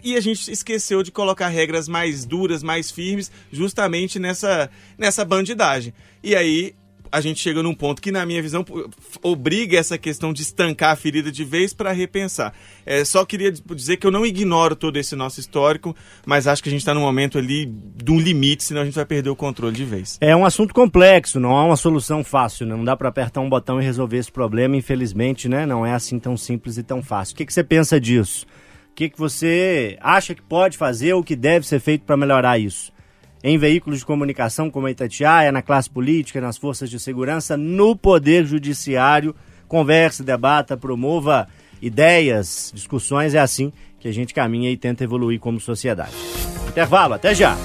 [0.03, 5.93] E a gente esqueceu de colocar regras mais duras, mais firmes, justamente nessa, nessa bandidagem.
[6.21, 6.75] E aí
[7.13, 8.65] a gente chega num ponto que, na minha visão,
[9.21, 12.55] obriga essa questão de estancar a ferida de vez para repensar.
[12.83, 15.95] É, só queria dizer que eu não ignoro todo esse nosso histórico,
[16.25, 18.95] mas acho que a gente está num momento ali de um limite, senão a gente
[18.95, 20.17] vai perder o controle de vez.
[20.19, 22.75] É um assunto complexo, não há uma solução fácil, né?
[22.75, 25.67] não dá para apertar um botão e resolver esse problema, infelizmente, né?
[25.67, 27.35] Não é assim tão simples e tão fácil.
[27.35, 28.47] O que, que você pensa disso?
[28.89, 32.57] O que, que você acha que pode fazer ou que deve ser feito para melhorar
[32.57, 32.92] isso?
[33.43, 37.93] Em veículos de comunicação como a Itatiaia, na classe política, nas forças de segurança, no
[37.93, 39.35] poder judiciário,
[39.67, 41.47] converse, debata, promova
[41.81, 46.13] ideias, discussões, é assim que a gente caminha e tenta evoluir como sociedade.
[46.69, 47.57] Intervalo, até já!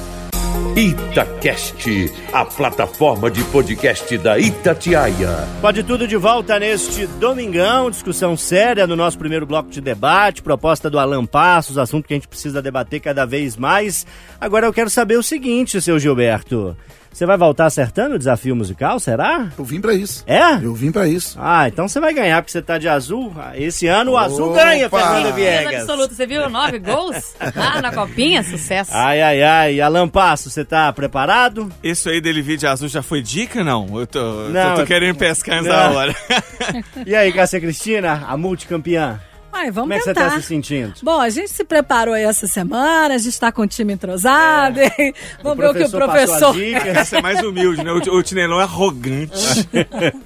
[0.76, 5.48] Itacast, a plataforma de podcast da Itatiaia.
[5.60, 10.88] Pode tudo de volta neste domingão, discussão séria no nosso primeiro bloco de debate, proposta
[10.88, 14.06] do Alan Passos, assunto que a gente precisa debater cada vez mais.
[14.40, 16.76] Agora eu quero saber o seguinte, seu Gilberto.
[17.12, 19.48] Você vai voltar acertando o desafio musical, será?
[19.58, 20.22] Eu vim pra isso.
[20.26, 20.54] É?
[20.62, 21.36] Eu vim pra isso.
[21.40, 23.34] Ah, então você vai ganhar porque você tá de azul.
[23.56, 24.62] Esse ano o azul Opa!
[24.62, 25.80] ganha, Fernanda Certeza Viegas.
[25.80, 26.14] absoluta.
[26.14, 27.34] Você viu nove gols?
[27.56, 28.42] Ah, na copinha?
[28.44, 28.92] Sucesso.
[28.94, 29.80] Ai, ai, ai.
[29.80, 31.68] Alan Passos, você tá preparado?
[31.82, 33.98] Isso aí dele vir de azul já foi dica, não?
[33.98, 35.96] Eu tô, eu Não, tô é- querendo pescar nessa Não.
[35.96, 36.14] hora.
[37.06, 39.18] E aí, Cássia Cristina, a multicampeã?
[39.52, 40.30] Ai, vamos Como é que você tentar.
[40.30, 40.94] tá se sentindo?
[41.02, 44.78] Bom, a gente se preparou aí essa semana, a gente tá com o time entrosado.
[44.80, 45.14] hein?
[45.42, 46.54] Vamos ver o que o professor.
[46.60, 47.90] Essa é mais humilde, né?
[47.92, 49.68] O, o Tinelão é arrogante.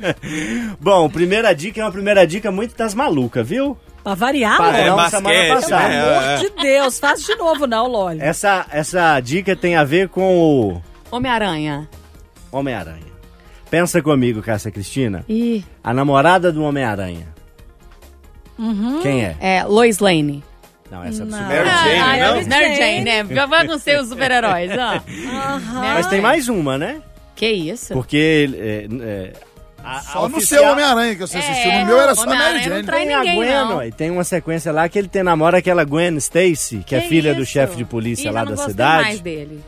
[0.80, 3.76] Bom, primeira dica é uma primeira dica muito das malucas, viu?
[4.02, 5.02] Pra variar, Padrão É, Loli?
[5.02, 5.88] da semana passada.
[5.88, 6.00] né?
[6.02, 8.20] Pelo É, amor de Deus, faz de novo não, Loli.
[8.20, 11.88] Essa, essa dica tem a ver com o Homem-Aranha.
[12.50, 13.12] Homem-Aranha.
[13.70, 15.24] Pensa comigo, Cássia Cristina.
[15.28, 17.31] Ih, A namorada do Homem-Aranha.
[18.62, 19.00] Uhum.
[19.02, 19.36] Quem é?
[19.40, 20.42] é Lois Lane.
[20.90, 21.38] Não, essa é Não.
[21.40, 22.36] Mary Jane, ah, não?
[22.36, 23.26] é Mary Jane, né?
[23.34, 25.00] Já vai com seus super-heróis, ó.
[25.94, 27.00] Mas tem mais uma, né?
[27.34, 27.94] Que isso?
[27.94, 29.32] Porque é, é,
[29.82, 31.72] a, a Só no oficial- seu Homem-Aranha que você assistiu.
[31.72, 32.82] No meu era só a Mary não Jane.
[32.84, 33.76] trai Tem a ninguém, Gwen, não.
[33.78, 37.00] ó, e tem uma sequência lá que ele tem namora aquela Gwen Stacy, que, é
[37.00, 37.52] Que filha do isso?
[37.52, 39.02] chefe de polícia Ih, lá não da cidade.
[39.04, 39.64] mais dele.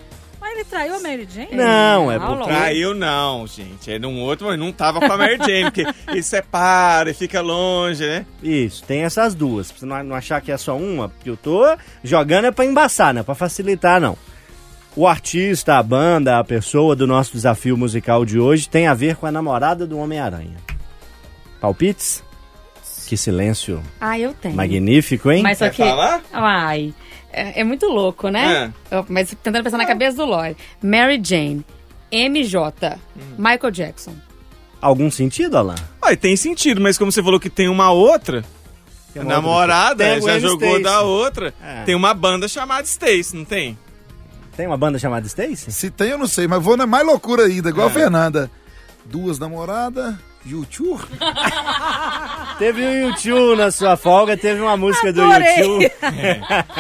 [0.55, 1.49] Ele traiu a Mary Jane?
[1.53, 2.45] Não, é porque.
[2.45, 3.91] Traiu não, gente.
[3.91, 7.41] É num outro, mas não tava com a Mary Jane, porque ele separa e fica
[7.41, 8.25] longe, né?
[8.41, 9.73] Isso, tem essas duas.
[9.73, 11.65] Pra você não, não achar que é só uma, porque eu tô
[12.05, 14.17] jogando é pra embaçar, não é pra facilitar, não.
[14.97, 19.17] O artista, a banda, a pessoa do nosso desafio musical de hoje tem a ver
[19.17, 20.57] com a namorada do Homem-Aranha.
[21.61, 22.23] Palpites?
[23.07, 24.55] Que silêncio Ah, eu tenho.
[24.55, 25.43] magnífico, hein?
[25.43, 25.83] Mas só Quer que.
[25.83, 26.23] falar?
[26.33, 26.95] Ai.
[27.33, 28.73] É, é muito louco, né?
[28.91, 30.57] Eu- Mas tentando pensar na cabeça do Lore.
[30.83, 31.65] Mary Jane,
[32.11, 32.99] MJ,
[33.37, 34.15] Michael Jackson.
[34.81, 35.75] Algum sentido, Alan?
[36.01, 38.43] Ai, tem sentido, mas como você falou que tem uma outra,
[39.13, 40.83] Tem uma outra- namorada Tem a já jogou Stacy.
[40.83, 41.83] da outra, É.
[41.85, 43.77] tem uma banda chamada Stacy, não tem?
[44.57, 45.73] Tem uma banda chamada Stacy?
[45.73, 47.91] Se tem, eu não sei, mas vou na mais loucura ainda, igual É.
[47.91, 48.51] a Fernanda.
[49.07, 50.15] Duas namoradas,
[50.47, 51.03] YouTube.
[52.59, 55.57] Teve o YouTube na sua folga, teve uma música do Adorei.
[55.59, 55.93] YouTube.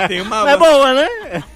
[0.09, 1.09] Tem uma Não é boa, né?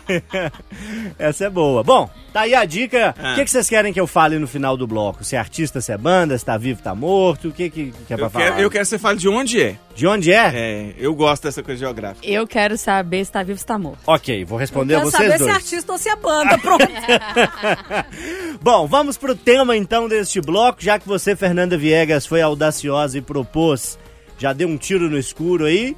[1.18, 1.82] Essa é boa.
[1.82, 3.14] Bom, tá aí a dica.
[3.18, 3.34] O Ah.
[3.34, 5.22] que, que vocês querem que eu fale no final do bloco?
[5.24, 7.48] Se é artista, se é banda, se tá vivo, tá morto?
[7.48, 8.44] O que, que, que é pra Eu falar?
[8.46, 9.76] quero, eu quero que você fale de onde é.
[9.94, 10.50] De onde é?
[10.54, 12.26] É, eu gosto dessa coisa geográfica.
[12.26, 13.98] Eu quero saber se tá vivo ou se tá morto.
[14.06, 15.42] Ok, vou responder a Quero vocês saber dois.
[15.42, 16.58] se é artista ou se é banda.
[16.62, 16.84] Pronto.
[18.62, 23.20] Bom, vamos pro tema então deste bloco, já que você, Fernanda Viegas, foi audaciosa e
[23.20, 23.98] propôs,
[24.38, 25.96] já deu um tiro no escuro aí.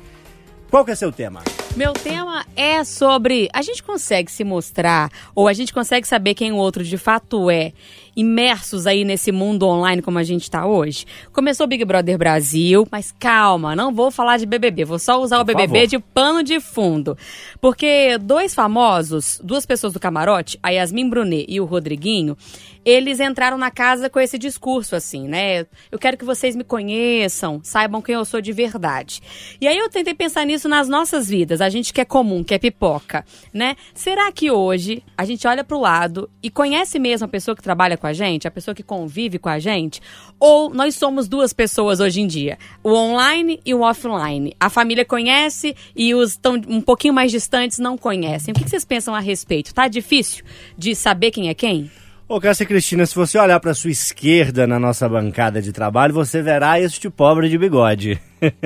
[0.71, 1.43] Qual que é seu tema?
[1.77, 3.49] Meu tema é sobre.
[3.53, 7.49] A gente consegue se mostrar, ou a gente consegue saber quem o outro de fato
[7.49, 7.73] é,
[8.21, 11.07] imersos aí nesse mundo online como a gente tá hoje?
[11.33, 15.39] Começou o Big Brother Brasil, mas calma, não vou falar de BBB, vou só usar
[15.41, 15.87] o Por BBB favor.
[15.89, 17.17] de pano de fundo.
[17.61, 22.37] Porque dois famosos, duas pessoas do camarote, a Yasmin Brunet e o Rodriguinho,
[22.85, 25.67] eles entraram na casa com esse discurso assim, né?
[25.91, 29.21] Eu quero que vocês me conheçam, saibam quem eu sou de verdade.
[29.61, 32.55] E aí eu tentei pensar nisso nas nossas vidas, a gente que é comum, que
[32.55, 33.77] é pipoca, né?
[33.95, 37.97] Será que hoje a gente olha pro lado e conhece mesmo a pessoa que trabalha
[37.97, 40.01] com a gente, a pessoa que convive com a gente?
[40.39, 44.55] Ou nós somos duas pessoas hoje em dia, o online e o offline?
[44.59, 48.53] A família conhece e os tão um pouquinho mais distantes não conhecem.
[48.53, 49.75] O que vocês pensam a respeito?
[49.75, 50.45] Tá difícil
[50.77, 51.91] de saber quem é quem?
[52.29, 56.41] Ô, Cássia Cristina, se você olhar pra sua esquerda na nossa bancada de trabalho, você
[56.41, 58.21] verá este pobre de bigode.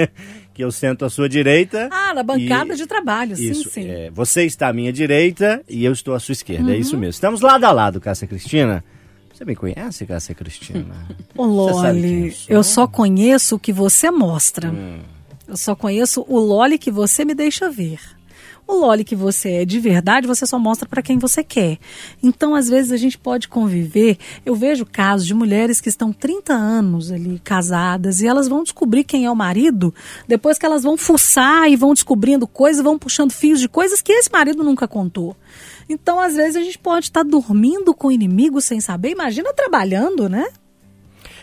[0.52, 1.88] que eu sento à sua direita.
[1.90, 3.88] Ah, na bancada E- de trabalho, sim, Isso, sim.
[3.88, 6.80] é, você está à minha direita e eu estou à sua esquerda, é Uhum.
[6.80, 7.10] isso mesmo.
[7.10, 8.84] Estamos lado a lado, Cássia Cristina.
[9.34, 10.94] Você me conhece, Cássia Cristina?
[11.36, 14.70] Ô, quem Loli, eu eu só conheço o que você mostra.
[14.70, 15.00] Hum.
[15.48, 17.98] Eu só conheço o Loli que você me deixa ver.
[18.66, 21.78] O Loli que você é de verdade, você só mostra para quem você quer.
[22.22, 24.16] Então, às vezes, a gente pode conviver.
[24.46, 29.02] Eu vejo casos de mulheres que estão 30 anos ali casadas e elas vão descobrir
[29.02, 29.92] quem é o marido
[30.28, 34.12] depois que elas vão fuçar e vão descobrindo coisas, vão puxando fios de coisas que
[34.12, 35.36] esse marido nunca contou.
[35.88, 39.10] Então, às vezes, a gente pode estar dormindo com o inimigo sem saber.
[39.10, 40.46] Imagina trabalhando, né?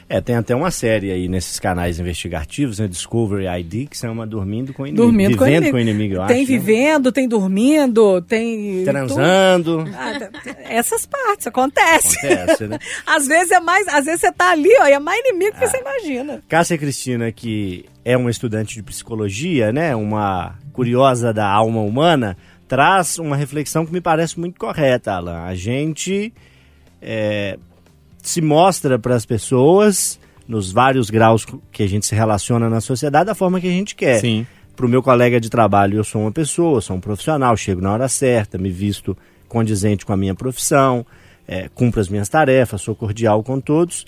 [0.09, 2.87] É, tem até uma série aí nesses canais investigativos, né?
[2.87, 5.03] Discovery ID, que chama Dormindo com Inimigo.
[5.05, 5.71] Dormindo com Vivendo inimigo.
[5.71, 6.51] com o Inimigo, eu Tem acho.
[6.51, 6.57] né?
[6.59, 8.83] vivendo, tem dormindo, tem.
[8.83, 9.85] Transando.
[9.95, 10.29] Ah,
[10.65, 12.17] essas partes acontece.
[12.25, 12.77] Acontece, né?
[13.07, 13.87] às vezes é mais.
[13.87, 16.43] Às vezes você tá ali, ó, e é mais inimigo que você imagina.
[16.49, 19.95] Cássia Cristina, que é uma estudante de psicologia, né?
[19.95, 22.35] Uma curiosa da alma humana,
[22.71, 25.41] traz uma reflexão que me parece muito correta, Alan.
[25.41, 26.31] A gente
[27.01, 27.59] é,
[28.23, 30.17] se mostra para as pessoas,
[30.47, 33.93] nos vários graus que a gente se relaciona na sociedade, da forma que a gente
[33.93, 34.21] quer.
[34.21, 34.47] Sim.
[34.73, 37.91] Para o meu colega de trabalho, eu sou uma pessoa, sou um profissional, chego na
[37.91, 39.17] hora certa, me visto
[39.49, 41.05] condizente com a minha profissão,
[41.45, 44.05] é, cumpro as minhas tarefas, sou cordial com todos.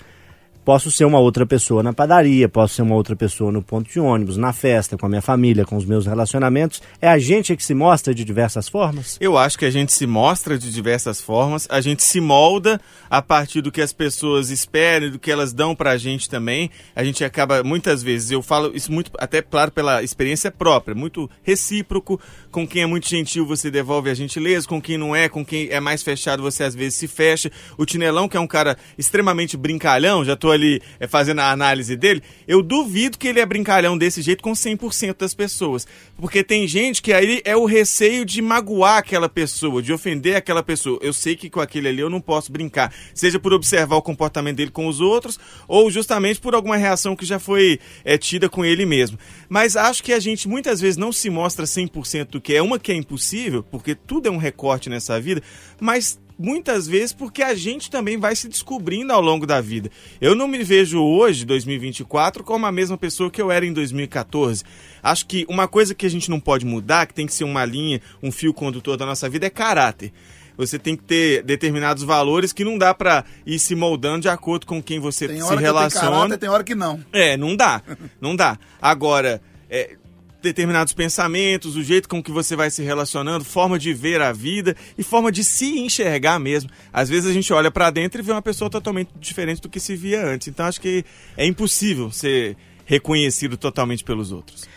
[0.64, 4.00] Posso ser uma outra pessoa na padaria, posso ser uma outra pessoa no ponto de
[4.00, 6.80] ônibus, na festa, com a minha família, com os meus relacionamentos.
[7.02, 9.18] É a gente que se mostra de diversas formas?
[9.20, 13.20] Eu acho que a gente se mostra de diversas formas, a gente se molda a
[13.20, 16.70] partir do que as pessoas esperam, do que elas dão pra gente também.
[16.96, 21.30] A gente acaba, muitas vezes, eu falo isso muito, até claro, pela experiência própria, muito
[21.42, 22.18] recíproco.
[22.54, 25.70] Com quem é muito gentil, você devolve a gentileza, com quem não é, com quem
[25.70, 27.50] é mais fechado, você às vezes se fecha.
[27.76, 31.96] O Tinelão, que é um cara extremamente brincalhão, já tô ali é, fazendo a análise
[31.96, 35.84] dele, eu duvido que ele é brincalhão desse jeito com 100% das pessoas.
[36.16, 40.62] Porque tem gente que aí é o receio de magoar aquela pessoa, de ofender aquela
[40.62, 41.00] pessoa.
[41.02, 44.58] Eu sei que com aquele ali eu não posso brincar, seja por observar o comportamento
[44.58, 48.64] dele com os outros, ou justamente por alguma reação que já foi é, tida com
[48.64, 49.18] ele mesmo.
[49.48, 52.78] Mas acho que a gente muitas vezes não se mostra 100% do que é, uma
[52.78, 55.42] que é impossível, porque tudo é um recorte nessa vida,
[55.80, 59.90] mas muitas vezes porque a gente também vai se descobrindo ao longo da vida.
[60.20, 64.62] Eu não me vejo hoje, 2024, como a mesma pessoa que eu era em 2014.
[65.02, 67.64] Acho que uma coisa que a gente não pode mudar, que tem que ser uma
[67.64, 70.12] linha, um fio condutor da nossa vida, é caráter.
[70.56, 74.66] Você tem que ter determinados valores que não dá pra ir se moldando de acordo
[74.66, 76.10] com quem você Tem se hora que tem relaciona.
[76.10, 77.02] caráter, tem hora que não.
[77.10, 77.82] É, não dá.
[78.20, 78.58] Não dá.
[78.80, 79.96] Agora, é,
[80.44, 84.76] determinados pensamentos, o jeito com que você vai se relacionando, forma de ver a vida
[84.96, 86.70] e forma de se enxergar mesmo.
[86.92, 89.80] Às vezes a gente olha pra dentro e vê uma pessoa totalmente diferente do que
[89.80, 90.46] se via antes.
[90.46, 91.04] Então acho que
[91.36, 94.68] é impossível ser reconhecido totalmente pelos outros.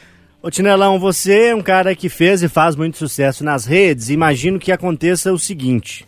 [0.42, 4.10] Ô Tinelão, você é um cara que fez e faz muito sucesso nas redes.
[4.10, 6.07] Imagino que aconteça o seguinte.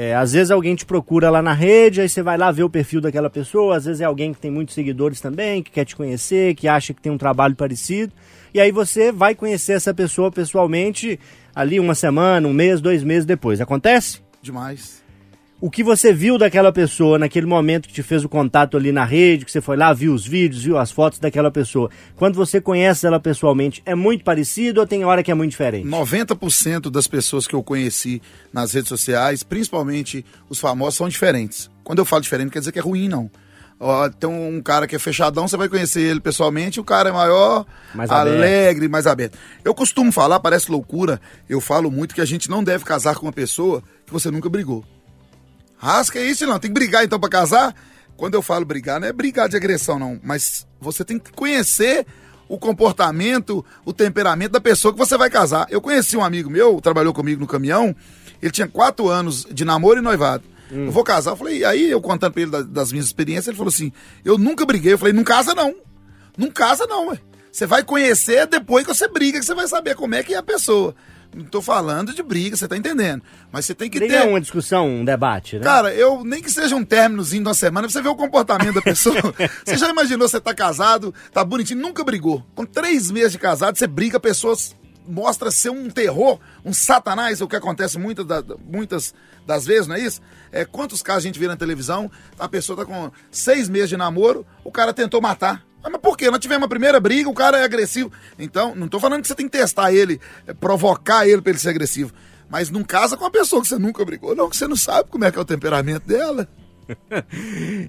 [0.00, 2.70] É, às vezes alguém te procura lá na rede, aí você vai lá ver o
[2.70, 3.76] perfil daquela pessoa.
[3.76, 6.94] Às vezes é alguém que tem muitos seguidores também, que quer te conhecer, que acha
[6.94, 8.12] que tem um trabalho parecido.
[8.54, 11.18] E aí você vai conhecer essa pessoa pessoalmente
[11.52, 13.60] ali uma semana, um mês, dois meses depois.
[13.60, 14.20] Acontece?
[14.40, 15.02] Demais.
[15.60, 19.04] O que você viu daquela pessoa naquele momento que te fez o contato ali na
[19.04, 21.90] rede, que você foi lá, viu os vídeos, viu as fotos daquela pessoa.
[22.14, 25.88] Quando você conhece ela pessoalmente, é muito parecido ou tem hora que é muito diferente?
[25.88, 31.68] 90% das pessoas que eu conheci nas redes sociais, principalmente os famosos, são diferentes.
[31.82, 33.28] Quando eu falo diferente, não quer dizer que é ruim, não.
[33.80, 37.12] Ó, tem um cara que é fechadão, você vai conhecer ele pessoalmente, o cara é
[37.12, 38.36] maior, Mais aberto.
[38.36, 39.38] alegre, mais aberto.
[39.64, 43.26] Eu costumo falar, parece loucura, eu falo muito que a gente não deve casar com
[43.26, 44.84] uma pessoa que você nunca brigou.
[45.78, 46.58] Rasca isso, não.
[46.58, 47.74] Tem que brigar então pra casar?
[48.16, 50.18] Quando eu falo brigar, não é brigar de agressão, não.
[50.22, 52.04] Mas você tem que conhecer
[52.48, 55.66] o comportamento, o temperamento da pessoa que você vai casar.
[55.70, 57.94] Eu conheci um amigo meu, trabalhou comigo no caminhão,
[58.42, 60.44] ele tinha quatro anos de namoro e noivado.
[60.70, 61.30] Eu vou casar.
[61.32, 63.90] Eu falei, aí eu contando pra ele da- das minhas experiências, ele falou assim:
[64.24, 64.92] eu nunca briguei.
[64.92, 65.74] Eu falei, não casa não.
[66.36, 67.18] Não casa não, ué.
[67.50, 70.36] Você vai conhecer depois que você briga, que você vai saber como é que é
[70.36, 70.94] a pessoa.
[71.38, 73.22] Não tô falando de briga, você tá entendendo.
[73.52, 74.28] Mas você tem que Briga é ter.
[74.28, 75.62] uma discussão, um debate, né?
[75.62, 78.74] Cara, eu nem que seja um términozinho de uma semana, pra você ver o comportamento
[78.74, 79.14] da pessoa.
[79.64, 82.44] você já imaginou você tá casado, tá bonitinho, nunca brigou.
[82.56, 84.74] Com três meses de casado, você briga, a pessoa s-
[85.06, 89.14] mostra ser um terror, um satanás, é o que acontece muitas, da- muitas
[89.46, 90.20] das vezes, não é isso?
[90.50, 93.96] É, quantos casos a gente vê na televisão, a pessoa tá com seis meses de
[93.96, 95.64] namoro, o cara tentou matar.
[95.82, 96.30] Ah, Mas por quê?
[96.30, 98.10] Nós tivemos uma primeira briga, o cara é agressivo.
[98.38, 101.58] Então, não tô falando que você tem que testar ele, é, provocar ele pra ele
[101.58, 102.12] ser agressivo.
[102.50, 105.10] Mas não casa com uma pessoa que você nunca brigou, não, que você não sabe
[105.10, 106.48] como é que é o temperamento dela.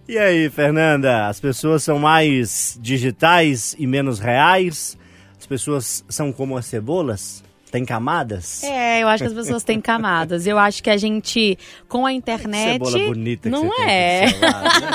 [0.10, 4.98] E aí, Fernanda, as pessoas são mais digitais e menos reais?
[5.40, 7.42] As pessoas são como as cebolas?
[7.72, 8.64] Tem camadas?
[8.64, 10.48] É, eu acho que as pessoas têm camadas.
[10.48, 11.58] Eu acho que a gente,
[11.88, 12.84] com a internet.
[12.84, 14.26] Cebola bonita que não é.
[14.42, 14.90] lado, né?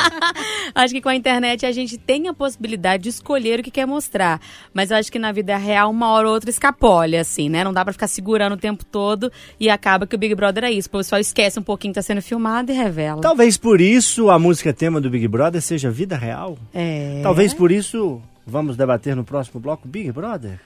[0.74, 3.86] acho que com a internet a gente tem a possibilidade de escolher o que quer
[3.86, 4.40] mostrar.
[4.72, 7.62] Mas eu acho que na vida real, uma hora ou outra escapolha, assim, né?
[7.62, 10.72] Não dá pra ficar segurando o tempo todo e acaba que o Big Brother é
[10.72, 10.88] isso.
[10.88, 13.20] O pessoal esquece um pouquinho que tá sendo filmado e revela.
[13.20, 16.58] Talvez por isso a música tema do Big Brother seja vida real.
[16.74, 17.20] É.
[17.22, 20.58] Talvez por isso vamos debater no próximo bloco Big Brother.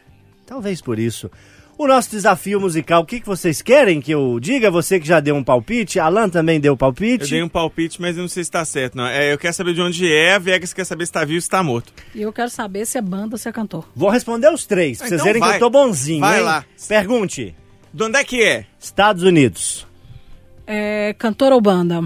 [0.46, 1.30] Talvez por isso.
[1.78, 4.68] O nosso desafio musical, o que, que vocês querem que eu diga?
[4.68, 7.22] Você que já deu um palpite, Alan também deu palpite.
[7.22, 9.06] Eu dei um palpite, mas eu não sei se tá certo, não.
[9.06, 11.40] É, eu quero saber de onde é, a Vegas quer saber se tá vivo ou
[11.40, 11.92] se tá morto.
[12.12, 13.88] E eu quero saber se é banda ou se é cantor.
[13.94, 15.56] Vou responder os três, pra Ah, vocês então verem que vai.
[15.56, 16.44] eu tô bonzinho, Vai hein?
[16.44, 16.64] lá.
[16.88, 17.54] Pergunte.
[17.94, 18.66] De onde é que é?
[18.80, 19.86] Estados Unidos.
[20.66, 22.02] É cantor ou banda?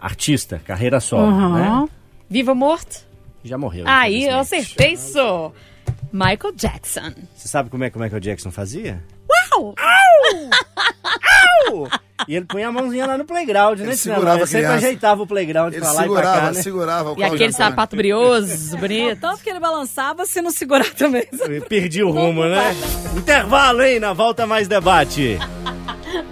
[0.00, 1.54] Artista, carreira solo, Uhum.
[1.54, 1.88] né?
[2.28, 3.06] Vivo ou morto?
[3.44, 3.84] Já morreu.
[3.86, 5.52] Aí, eu acertei isso.
[6.12, 7.12] Michael Jackson.
[7.34, 9.02] Você sabe como é que o Michael Jackson fazia?
[9.58, 9.74] Uau!
[12.28, 13.86] E ele punha a mãozinha lá no playground, né?
[13.86, 14.18] Ele Tinela?
[14.20, 16.62] segurava Ele sempre ajeitava o playground Ele pra lá e segurava, pra cá, né?
[16.62, 19.18] segurava o E aquele sapato brioso, bonito.
[19.20, 21.26] Tanto que ele balançava se não segurar também.
[21.68, 22.74] Perdi o rumo, né?
[23.16, 23.98] Intervalo, hein?
[23.98, 25.38] Na volta mais debate.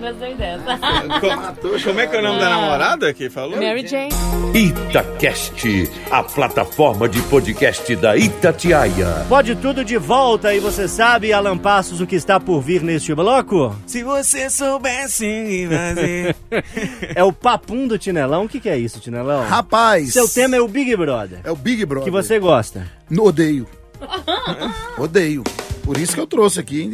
[0.00, 0.78] Gostei dessa.
[1.20, 3.56] Co- Como é que é o nome da namorada que falou?
[3.56, 4.10] Mary Jane.
[4.54, 9.24] Itacast, a plataforma de podcast da Itatiaia.
[9.28, 13.14] Pode tudo de volta e você sabe, Alan Passos, o que está por vir neste
[13.14, 13.74] bloco?
[13.86, 16.36] Se você soubesse fazer.
[17.14, 18.44] É o papum do Tinelão.
[18.44, 19.46] O que, que é isso, Tinelão?
[19.46, 20.12] Rapaz.
[20.12, 21.40] Seu tema é o Big Brother.
[21.44, 22.04] é o Big Brother.
[22.04, 22.86] Que você gosta.
[23.18, 23.66] Odeio.
[24.98, 25.42] odeio.
[25.90, 26.82] Por isso que eu trouxe aqui.
[26.82, 26.90] hein?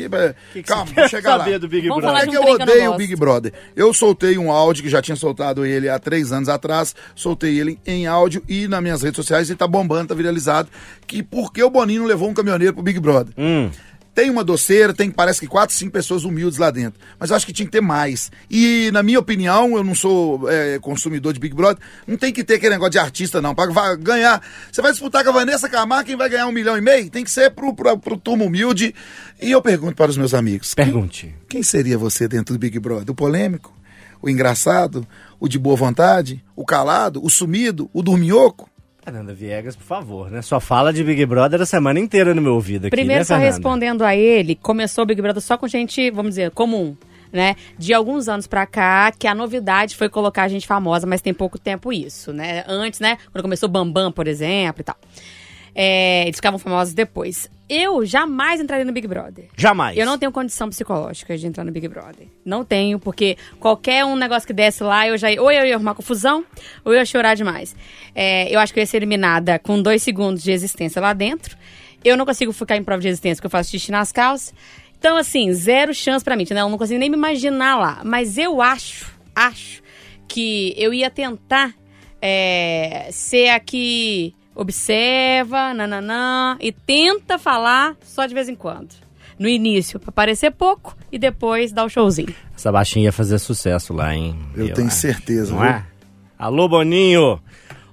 [0.54, 1.44] que Calma, você vou chegar lá.
[1.44, 2.20] saber do Big Vamos Brother?
[2.20, 2.96] falar É que eu que odeio o.
[2.96, 3.52] Big Brother.
[3.76, 6.94] Eu soltei um áudio que já tinha soltado ele há três anos atrás.
[7.14, 9.50] Soltei ele em áudio e nas minhas redes sociais.
[9.50, 10.70] Ele tá bombando, tá viralizado.
[11.06, 13.34] Que por que o Boninho não levou um caminhoneiro pro Big Brother?
[13.36, 13.68] Hum.
[14.16, 16.98] Tem uma doceira, tem parece que quatro, cinco pessoas humildes lá dentro.
[17.20, 18.32] Mas eu acho que tinha que ter mais.
[18.50, 22.42] E, na minha opinião, eu não sou é, consumidor de Big Brother, não tem que
[22.42, 23.54] ter aquele negócio de artista, não.
[23.54, 24.42] Pra va- ganhar.
[24.72, 27.10] Você vai disputar com a Vanessa Camargo, quem vai ganhar um milhão e meio?
[27.10, 28.94] Tem que ser pro, pro, pro turma humilde.
[29.38, 31.34] E eu pergunto para os meus amigos: Pergunte.
[31.46, 33.10] quem seria você dentro do Big Brother?
[33.10, 33.76] O polêmico?
[34.22, 35.06] O engraçado?
[35.38, 36.42] O de boa vontade?
[36.56, 37.22] O calado?
[37.22, 37.90] O sumido?
[37.92, 38.66] O dorminhoco?
[39.06, 40.42] Fernanda Viegas, por favor, né?
[40.42, 43.34] Só fala de Big Brother a semana inteira no meu ouvido aqui, Primeiro, né, só
[43.34, 43.54] Fernanda?
[43.54, 46.96] respondendo a ele, começou o Big Brother só com gente, vamos dizer, comum.
[47.32, 47.54] Né?
[47.78, 51.32] De alguns anos pra cá, que a novidade foi colocar a gente famosa, mas tem
[51.34, 52.64] pouco tempo isso, né?
[52.66, 53.18] Antes, né?
[53.30, 54.96] Quando começou o Bambam, por exemplo, e tal.
[55.78, 57.50] É, eles ficavam famosos depois.
[57.68, 59.48] Eu jamais entraria no Big Brother.
[59.54, 59.94] Jamais.
[59.98, 62.28] Eu não tenho condição psicológica de entrar no Big Brother.
[62.44, 65.74] Não tenho, porque qualquer um negócio que desse lá, eu já ia, ou eu ia
[65.74, 66.42] arrumar confusão,
[66.82, 67.76] ou eu ia chorar demais.
[68.14, 71.58] É, eu acho que eu ia ser eliminada com dois segundos de existência lá dentro.
[72.02, 74.54] Eu não consigo ficar em prova de existência, porque eu faço xixi nas calças.
[74.98, 76.62] Então, assim, zero chance pra mim, né?
[76.62, 78.00] Eu não consigo nem me imaginar lá.
[78.02, 79.82] Mas eu acho, acho,
[80.26, 81.74] que eu ia tentar
[82.22, 88.88] é, ser a que observa, nananã, e tenta falar só de vez em quando.
[89.38, 92.34] no início pra parecer pouco e depois dar o showzinho.
[92.56, 94.34] Essa baixinha ia fazer sucesso lá, hein?
[94.56, 94.96] Eu tenho acho.
[94.96, 95.68] certeza, Não viu?
[95.68, 95.84] é?
[96.38, 97.38] Alô, Boninho!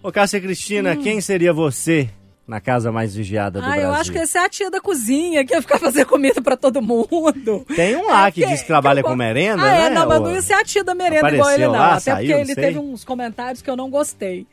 [0.01, 2.09] Ô, Cássia Cristina, quem seria você
[2.47, 3.84] na casa mais vigiada do Ah, Brasil?
[3.89, 6.55] eu acho que essa é a tia da cozinha que ia ficar fazer comida pra
[6.55, 7.66] todo mundo.
[7.76, 9.86] Tem um lá É, que diz que trabalha eu- com merenda, ah, né?
[9.88, 11.72] é, não, mas não ia ser a tia da merenda Apareceu igual ele, não.
[11.74, 12.64] lá, Até saiu, porque ele sei.
[12.64, 14.47] teve uns comentários que eu não gostei.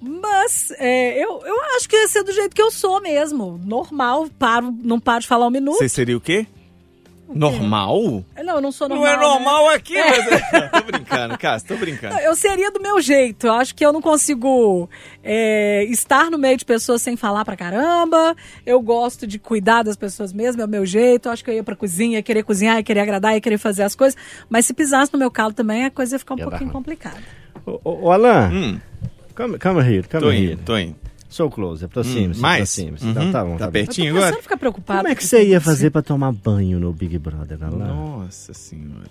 [0.00, 3.60] Mas é, eu, eu acho que ia ser do jeito que eu sou mesmo.
[3.64, 5.76] Normal, paro, não paro de falar um minuto.
[5.78, 6.46] Você seria o quê?
[7.32, 8.24] Normal?
[8.44, 9.14] Não, eu não sou Não normal.
[9.14, 9.22] é né?
[9.22, 10.70] normal aqui, mas...
[10.72, 12.18] tô brincando, Cássio, tô brincando.
[12.18, 13.46] Eu seria do meu jeito.
[13.46, 14.88] Eu acho que eu não consigo
[15.22, 18.34] é, estar no meio de pessoas sem falar pra caramba.
[18.66, 21.28] Eu gosto de cuidar das pessoas mesmo, é o meu jeito.
[21.28, 23.58] Eu acho que eu ia pra cozinha, ia querer cozinhar, ia querer agradar, ia querer
[23.58, 24.18] fazer as coisas.
[24.48, 27.18] Mas se pisasse no meu calo também, a coisa ia ficar um Ia pouquinho complicada.
[27.64, 28.80] Ô, ô, ô, Alan, Hum,
[29.40, 30.52] come, come here, come tô here.
[30.52, 30.96] indo, tô indo.
[31.28, 32.62] So close, aproxime-se, Hum, mais?
[32.78, 33.04] aproxime-se.
[33.04, 33.10] Uhum.
[33.12, 34.36] Então, tá bom, Tá tá pertinho agora?
[34.36, 34.98] a ficar preocupada.
[35.00, 37.86] Como é que você ia fazer pra tomar banho no Big Brother, Alan?
[37.86, 39.10] Nossa senhora.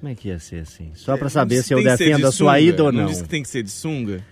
[0.00, 0.90] Como é que ia ser assim?
[0.94, 3.02] Só pra saber Não se eu defendo de a sua ida ou não.
[3.02, 4.24] Não disse que tem que ser de sunga?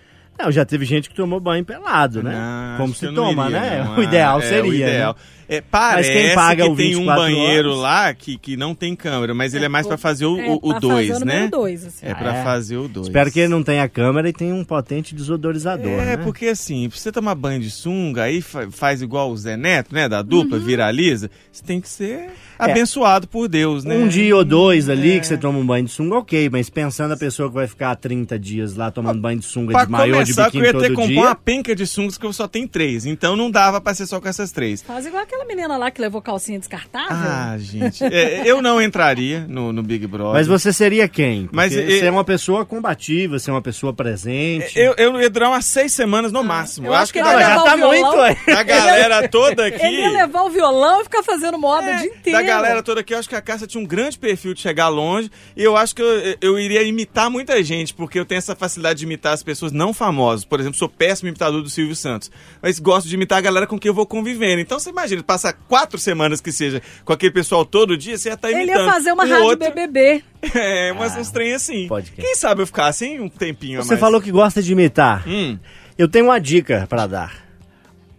[0.42, 2.32] Não, já teve gente que tomou banho pelado, né?
[2.32, 3.84] Não, Como se toma, iria, né?
[3.84, 3.96] não.
[3.98, 4.58] O ideal Ah, seria.
[4.58, 5.12] É, o ideal.
[5.18, 5.20] né?
[5.52, 7.80] É, parece quem paga que o tem um 24 banheiro horas?
[7.82, 10.36] lá que, que não tem câmera, mas ele é mais pra fazer o
[10.80, 11.48] 2, É, né?
[11.50, 12.06] dois, assim.
[12.06, 12.44] É pra Ah, é?
[12.44, 13.08] fazer o 2.
[13.08, 16.16] Espero que ele não tenha câmera e tenha um potente desodorizador, É, né?
[16.18, 19.92] porque assim, pra você tomar banho de sunga, aí fa- faz igual o Zé Neto,
[19.92, 20.08] né?
[20.08, 20.62] Da dupla, Uhum.
[20.64, 21.28] viraliza.
[21.50, 23.96] Você tem que ser abençoado por Deus, né?
[23.96, 25.18] Um dia ou dois ali É.
[25.18, 26.48] que você toma um banho de sunga, ok.
[26.48, 29.84] Mas pensando a pessoa que vai ficar 30 dias lá tomando banho de sunga Pra
[29.84, 32.26] de maiô de começar, que eu ia ter que comprar uma penca de sungas que
[32.26, 33.06] eu só tenho três.
[33.06, 34.82] Então não dava pra ser só com essas três.
[34.82, 37.08] Faz igual aquela menina lá que levou calcinha descartável.
[37.10, 38.02] Ah, gente.
[38.04, 40.32] é, eu não entraria no, no Big Brother.
[40.34, 41.42] Mas você seria quem?
[41.42, 44.78] Porque Mas, você é uma pessoa combativa, você é uma pessoa presente.
[44.78, 46.86] Eu, eu ia durar umas seis semanas no máximo.
[46.88, 48.00] eu acho que ele Não, já levar tá o violão.
[48.02, 48.36] muito, ué.
[48.56, 49.84] A galera toda aqui.
[49.84, 52.38] Ele ia levar o violão e ficar fazendo moda o dia inteiro.
[52.38, 54.60] É, Da galera toda aqui, eu acho que a Cássia tinha um grande perfil de
[54.60, 55.30] chegar longe.
[55.56, 59.00] E eu acho que eu, eu iria imitar muita gente, porque eu tenho essa facilidade
[59.00, 60.19] de imitar as pessoas não famosas.
[60.48, 62.30] Por exemplo, sou péssimo imitador do Silvio Santos.
[62.62, 64.60] Mas gosto de imitar a galera com quem eu vou convivendo.
[64.60, 68.34] Então você imagina, passar quatro semanas que seja com aquele pessoal todo dia, você ia
[68.34, 68.86] estar Ele imitando.
[68.86, 70.22] ia fazer uma O rádio outro- BBB.
[70.54, 71.86] É, mas uns trem assim.
[71.86, 72.24] pode crer.
[72.24, 75.22] Quem sabe eu ficar assim um tempinho a Você falou que gosta de imitar.
[75.28, 75.58] Hum,
[75.98, 77.44] Eu tenho uma dica pra dar.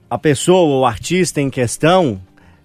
[0.10, 2.22] A pessoa ou artista em questão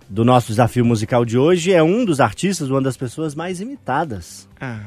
[0.09, 4.47] do nosso desafio musical de hoje é um dos artistas, uma das pessoas mais imitadas.
[4.61, 4.79] ah,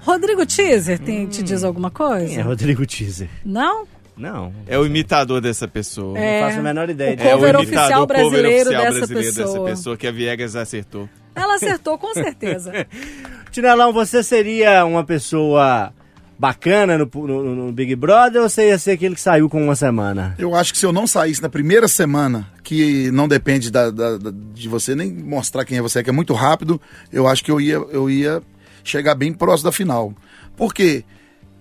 [0.00, 2.26] Rodrigo Teaser tem, te diz alguma coisa?
[2.26, 3.28] Quem é Rodrigo Teaser?
[3.44, 3.86] Não?
[4.22, 6.18] Não, é o imitador dessa pessoa.
[6.18, 6.40] É.
[6.40, 7.16] não faço a menor ideia.
[7.18, 7.20] O.
[7.22, 9.68] É cover o oficial imitador, cover brasileiro oficial dessa brasileiro dessa pessoa.
[9.68, 11.08] pessoa que a Viegas acertou.
[11.34, 12.72] Ela acertou com certeza.
[13.50, 15.92] Tinelão, você seria uma pessoa
[16.38, 19.76] bacana no, no- no Big Brother ou você ia ser aquele que saiu com uma
[19.76, 20.34] semana?
[20.38, 24.16] Eu acho que se eu não saísse na primeira semana, que não depende da- da-
[24.18, 26.80] da- de você nem mostrar quem é você, que é muito rápido,
[27.12, 28.42] eu acho que eu ia, eu ia
[28.82, 30.12] chegar bem próximo da final.
[30.56, 31.04] Por quê?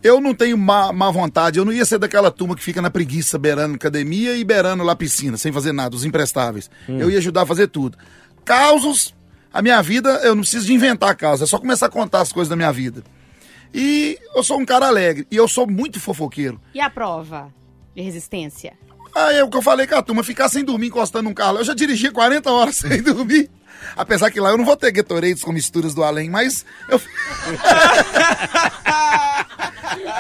[0.04, 2.90] Eu não tenho má, má vontade, eu não ia ser daquela turma que fica na
[2.90, 6.70] preguiça beirando academia e beirando lá piscina, sem fazer nada, os imprestáveis.
[6.88, 7.98] Eu ia ajudar a fazer tudo.
[8.44, 9.14] Causos,
[9.54, 12.34] a minha vida, eu não preciso de inventar causa, é só começar a contar as
[12.34, 13.04] coisas da minha vida.
[13.74, 16.60] E eu sou um cara alegre, e eu sou muito fofoqueiro.
[16.74, 17.54] E a prova
[17.96, 18.74] de resistência?
[19.14, 21.58] Ah, é o que eu falei com a turma, ficar sem dormir encostando num carro.
[21.58, 23.50] Eu já dirigi 40 horas sem dormir.
[23.96, 27.02] Apesar que lá eu não vou ter Gatorades com misturas do além, mas eu...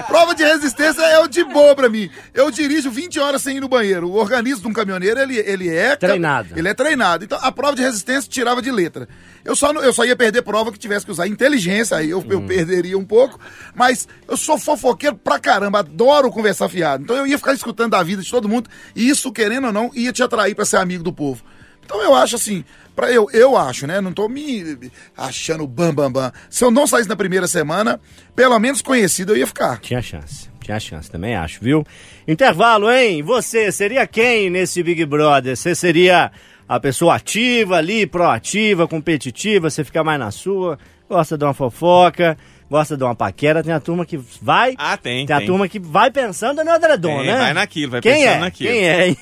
[0.08, 2.10] Prova de resistência é o de boa pra mim.
[2.34, 4.10] Eu dirijo 20 horas sem ir no banheiro.
[4.10, 5.96] O organismo de um caminhoneiro, ele, ele é...
[5.96, 6.58] Treinado.
[6.58, 7.24] Ele é treinado.
[7.24, 9.08] Então, a prova de resistência tirava de letra.
[9.44, 12.24] Eu só, não- eu só ia perder prova que tivesse que usar inteligência, aí eu,
[12.30, 13.39] eu perderia um pouco.
[13.76, 17.04] Mas eu sou fofoqueiro pra caramba, adoro conversar fiado.
[17.04, 19.89] Então eu ia ficar escutando da vida de todo mundo, e isso, querendo ou não,
[19.96, 21.44] ia te atrair pra ser amigo do povo.
[21.84, 22.64] Então eu acho assim,
[22.96, 24.00] para eu, eu acho, né?
[24.00, 24.78] Não tô me
[25.18, 26.32] achando bam bam bam.
[26.50, 28.00] Se eu não saísse na primeira semana,
[28.36, 29.80] pelo menos conhecido eu ia ficar.
[29.80, 31.84] Tinha chance, tinha chance, também acho, viu?
[32.28, 33.22] Intervalo, hein?
[33.24, 35.58] Você seria quem nesse Big Brother?
[35.58, 36.32] Você seria
[36.72, 42.38] a pessoa ativa ali, proativa, competitiva, você fica mais na sua, gosta de uma fofoca,
[42.69, 44.74] gosta de uma paquera, tem a turma que vai...
[44.78, 45.47] Ah, tem, Tem a tem.
[45.47, 47.38] turma que vai pensando no edredom, Tem, né?
[47.38, 48.39] vai naquilo, vai Quem pensando é?
[48.39, 48.69] naquilo.
[48.72, 49.15] Quem é?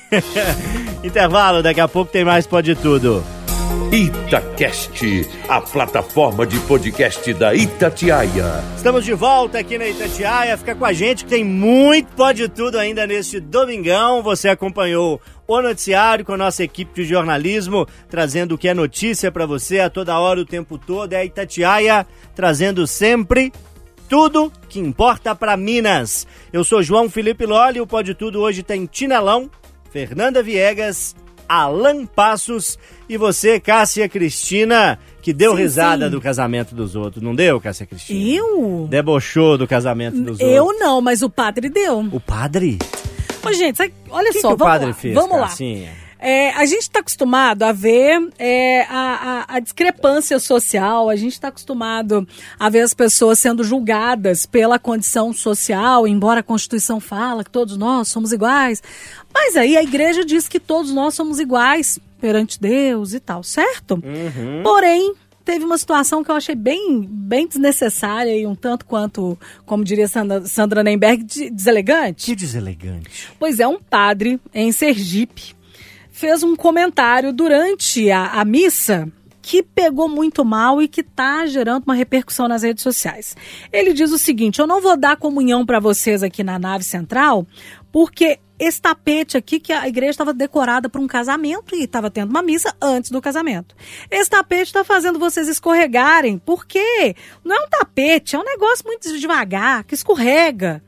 [1.02, 3.24] Intervalo, daqui a pouco tem mais Pode Tudo.
[3.92, 8.62] Itacast, a plataforma de podcast da Itatiaia.
[8.76, 10.56] Estamos de volta aqui na Itatiaia.
[10.56, 14.22] Fica com a gente que tem muito Pode Tudo ainda neste domingão.
[14.22, 19.32] Você acompanhou o noticiário com a nossa equipe de jornalismo, trazendo o que é notícia
[19.32, 21.12] para você a toda hora, o tempo todo.
[21.12, 23.52] É a Itatiaia trazendo sempre
[24.08, 26.28] tudo que importa para Minas.
[26.52, 27.80] Eu sou João Felipe Loli.
[27.80, 29.50] O Pode Tudo hoje tem Tinelão,
[29.90, 31.16] Fernanda Viegas,
[31.52, 32.78] Alan Passos.
[33.08, 36.10] E você, Cássia Cristina, que deu Sim, risada sim.
[36.10, 37.22] do casamento dos outros.
[37.22, 38.36] Não deu, Cássia Cristina?
[38.36, 38.86] Eu?
[38.88, 40.80] Debochou do casamento dos Eu outros.
[40.80, 41.98] não, mas o padre deu.
[42.12, 42.78] O padre?
[43.44, 44.94] Ô, gente, sabe- olha que, só, que o padre lá.
[44.94, 45.48] fez, vamos lá.
[45.48, 45.90] Cassinha?
[46.20, 51.32] É, a gente está acostumado a ver é, a, a- a discrepância social, a gente
[51.32, 57.42] está acostumado a ver as pessoas sendo julgadas pela condição social, embora a Constituição fala
[57.42, 58.82] que todos nós somos iguais.
[59.32, 64.02] Mas aí a igreja diz que todos nós somos iguais perante Deus e tal, certo?
[64.62, 69.82] Porém, teve uma situação que eu achei bem, bem desnecessária e um tanto quanto, como
[69.82, 72.26] diria Sandra, Sandra Nemberg, de- deselegante.
[72.26, 73.28] Que deselegante.
[73.38, 75.54] Pois é, um padre em Sergipe
[76.20, 79.10] fez um comentário durante a, a missa
[79.40, 83.34] que pegou muito mal e que está gerando uma repercussão nas redes sociais.
[83.72, 87.46] Ele diz o seguinte: eu não vou dar comunhão para vocês aqui na nave central,
[87.90, 92.28] porque esse tapete aqui que a igreja estava decorada para um casamento e estava tendo
[92.28, 93.74] uma missa antes do casamento.
[94.10, 99.18] Esse tapete está fazendo vocês escorregarem, porque não é um tapete, é um negócio muito
[99.18, 100.82] devagar, que escorrega.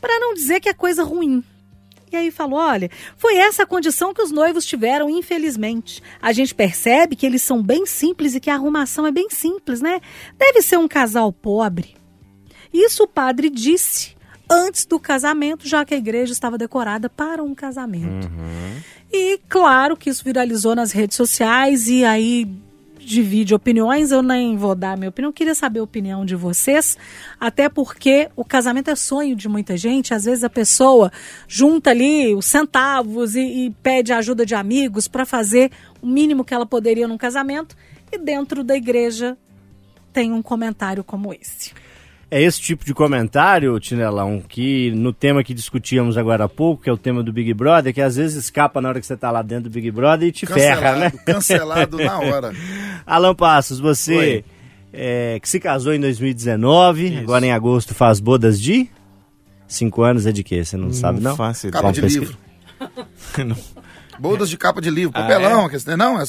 [0.00, 1.42] Para não dizer que é coisa ruim.
[2.10, 6.02] E aí falou: olha, foi essa a condição que os noivos tiveram, infelizmente.
[6.20, 9.80] A gente percebe que eles são bem simples e que a arrumação é bem simples,
[9.80, 10.00] né?
[10.38, 11.96] Deve ser um casal pobre.
[12.72, 14.16] Isso o padre disse
[14.48, 18.30] antes do casamento, já que a igreja estava decorada para um casamento.
[19.12, 22.46] E claro que isso viralizou nas redes sociais e aí
[23.06, 24.10] divide opiniões.
[24.10, 26.98] Eu nem vou dar minha opinião, eu queria saber a opinião de vocês,
[27.38, 30.12] até porque o casamento é sonho de muita gente.
[30.12, 31.10] Às vezes a pessoa
[31.46, 35.70] junta ali os centavos e, e pede ajuda de amigos para fazer
[36.02, 37.76] o mínimo que ela poderia num casamento,
[38.12, 39.36] e dentro da igreja
[40.12, 41.72] tem um comentário como esse.
[42.28, 46.90] É esse tipo de comentário, Tinelão, que no tema que discutíamos agora há pouco, que
[46.90, 49.30] é o tema do Big Brother, que às vezes escapa na hora que você tá
[49.30, 51.12] lá dentro do Big Brother e te ferra, né?
[51.24, 52.52] Cancelado na hora.
[53.06, 54.44] Alan Passos, você
[54.92, 58.90] é, que se casou em 2019, agora em agosto faz bodas de
[59.68, 60.64] cinco anos, é de quê?
[60.64, 61.34] Você não, sabe, não?
[61.34, 61.70] ideia.
[61.70, 62.20] Capa de pesquisar.
[62.26, 62.38] livro.
[63.46, 63.56] Não.
[64.18, 65.12] Bodas de capa de livro.
[65.14, 66.18] Ah, Papelão, quer dizer, não?
[66.20, 66.24] É,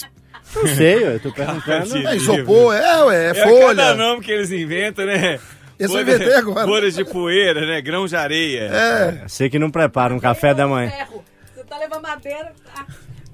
[0.55, 1.97] Não sei, eu tô perguntando.
[1.97, 3.75] é isopor, é, ué, é É folha.
[3.75, 5.39] cada nome que eles inventam, né?
[5.79, 6.65] Esse eu Folha- inventei agora.
[6.67, 7.81] Folhas de poeira, né?
[7.81, 8.69] Grão de areia.
[8.71, 9.27] É.
[9.27, 10.89] Você que não prepara um café da manhã.
[10.89, 11.23] Ferro.
[11.53, 12.51] Você tá levando madeira.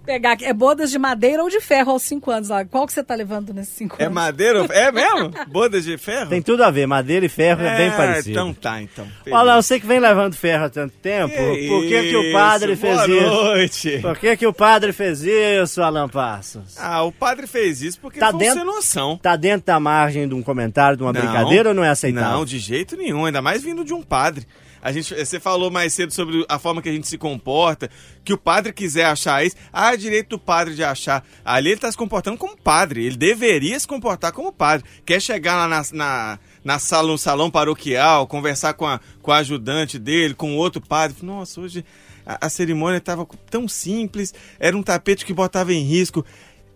[0.06, 0.45] Pegar aqui.
[0.45, 2.49] É bodas de madeira ou de ferro aos cinco anos.
[2.49, 2.66] lá.
[2.66, 4.16] Qual que você tá levando nesses cinco É anos?
[4.16, 4.66] madeira?
[4.72, 5.30] É mesmo?
[5.47, 6.30] Bodas de ferro?
[6.30, 8.32] Tem tudo a ver, madeira e ferro é, bem parecido.
[8.32, 9.08] Então tá, então.
[9.32, 12.82] Olha, você que vem levando ferro há tanto tempo, por que, que o padre isso?
[12.82, 13.26] fez Boa isso?
[13.30, 13.99] noite.
[14.01, 16.76] Por que, que o padre fez isso, Alan Passos?
[16.78, 19.18] Ah, o padre fez isso porque Tá foi dentro- sem noção.
[19.22, 21.22] Tá dentro da margem de um comentário, de uma Não.
[21.22, 22.30] brincadeira ou não é aceitável?
[22.38, 24.45] Não, de jeito nenhum, ainda mais vindo de um padre.
[24.84, 27.90] A gente, você falou mais cedo sobre a forma que a gente se comporta,
[28.22, 31.26] que o padre quiser achar isso, ah, é direito do padre de achar.
[31.46, 34.86] Ali ele está se comportando como padre, ele deveria se comportar como padre.
[35.06, 39.38] Quer chegar lá na, na, na sala, no salão paroquial, conversar com a, com a
[39.38, 41.16] ajudante dele, com outro padre.
[41.22, 41.86] Nossa, hoje
[42.26, 46.26] a, a cerimônia estava tão simples, era um tapete que botava em risco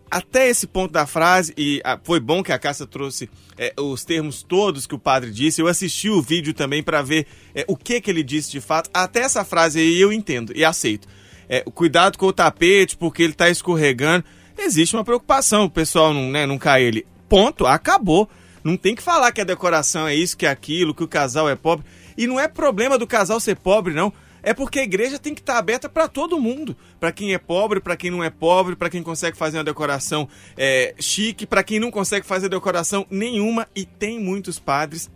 [0.09, 4.05] até esse ponto da frase, e ah, foi bom que a Cássia trouxe é, os
[4.05, 5.61] termos todos que o padre disse.
[5.61, 8.89] Eu assisti o vídeo também para ver é, o que, que ele disse de fato.
[8.93, 11.07] Até essa frase aí eu entendo e aceito.
[11.49, 14.25] É, cuidado com o tapete, porque ele está escorregando.
[14.57, 17.05] Existe uma preocupação, o pessoal não, né, não cai ele.
[17.29, 18.29] Ponto, acabou.
[18.63, 21.49] Não tem que falar que a decoração é isso, que é aquilo, que o casal
[21.49, 21.85] é pobre.
[22.17, 24.11] E não é problema do casal ser pobre, não.
[24.47, 26.73] É porque a igreja tem que estar aberta para todo mundo.
[27.01, 30.25] Para quem é pobre, para quem não é pobre, para quem consegue fazer uma decoração
[30.55, 33.67] é, chique, para quem não consegue fazer decoração nenhuma.
[33.75, 35.11] E tem muitos padres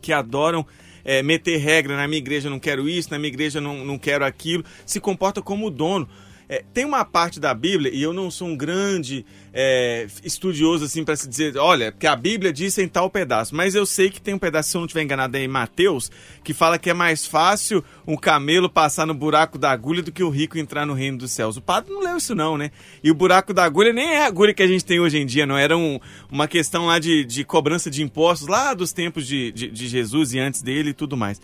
[0.00, 0.64] que adoram
[1.04, 4.24] é, meter regra na minha igreja não quero isso, na minha igreja não, não quero
[4.24, 6.08] aquilo, se comporta como dono.
[6.50, 9.24] É, tem uma parte da Bíblia, e eu não sou um grande
[9.54, 13.76] é, estudioso assim para se dizer, olha, que a Bíblia diz em tal pedaço, mas
[13.76, 16.10] eu sei que tem um pedaço, se eu não estiver enganado, é em Mateus,
[16.42, 20.24] que fala que é mais fácil um camelo passar no buraco da agulha do que
[20.24, 21.56] o rico entrar no reino dos céus.
[21.56, 22.72] O padre não leu isso não, né?
[23.00, 25.26] E o buraco da agulha nem é a agulha que a gente tem hoje em
[25.26, 29.24] dia, não era um, uma questão lá de, de cobrança de impostos, lá dos tempos
[29.24, 31.40] de, de, de Jesus e antes dele e tudo mais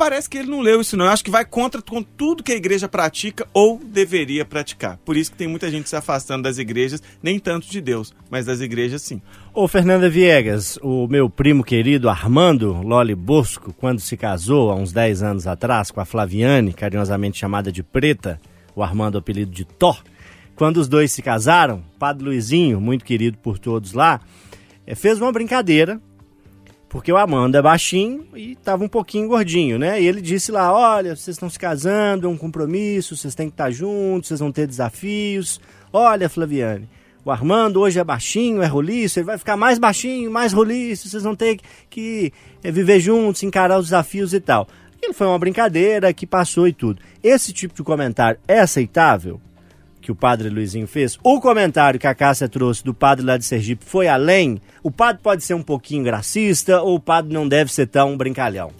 [0.00, 1.04] parece que ele não leu isso não.
[1.04, 4.96] Eu acho que vai contra com tudo que a igreja pratica ou deveria praticar.
[5.04, 8.46] Por isso que tem muita gente se afastando das igrejas, nem tanto de Deus, mas
[8.46, 9.20] das igrejas sim.
[9.52, 14.90] Ô, Fernanda Viegas, o meu primo querido Armando Loli Bosco, quando se casou há uns
[14.90, 18.40] 10 anos atrás com a Flaviane, carinhosamente chamada de Preta,
[18.74, 20.02] o Armando apelido de Thor,
[20.56, 24.18] quando os dois se casaram, Padre Luizinho, muito querido por todos lá,
[24.86, 26.00] eh, fez uma brincadeira
[26.90, 30.02] porque o Amanda é baixinho e estava um pouquinho gordinho, né?
[30.02, 33.54] E ele disse lá: olha, vocês estão se casando, é um compromisso, vocês têm que
[33.54, 35.60] estar juntos, vocês vão ter desafios.
[35.92, 36.88] Olha, Flaviane,
[37.24, 41.22] o Armando hoje é baixinho, é roliço, ele vai ficar mais baixinho, mais roliço, vocês
[41.22, 42.32] vão ter que
[42.62, 44.66] é, viver juntos, encarar os desafios e tal.
[44.96, 47.00] Aquilo foi uma brincadeira que passou e tudo.
[47.22, 49.40] Esse tipo de comentário é aceitável?
[50.00, 51.18] Que o padre Luizinho fez?
[51.22, 54.60] O comentário que a Cássia trouxe do padre lá de Sergipe foi além?
[54.82, 58.72] O padre pode ser um pouquinho gracista ou o padre não deve ser tão brincalhão?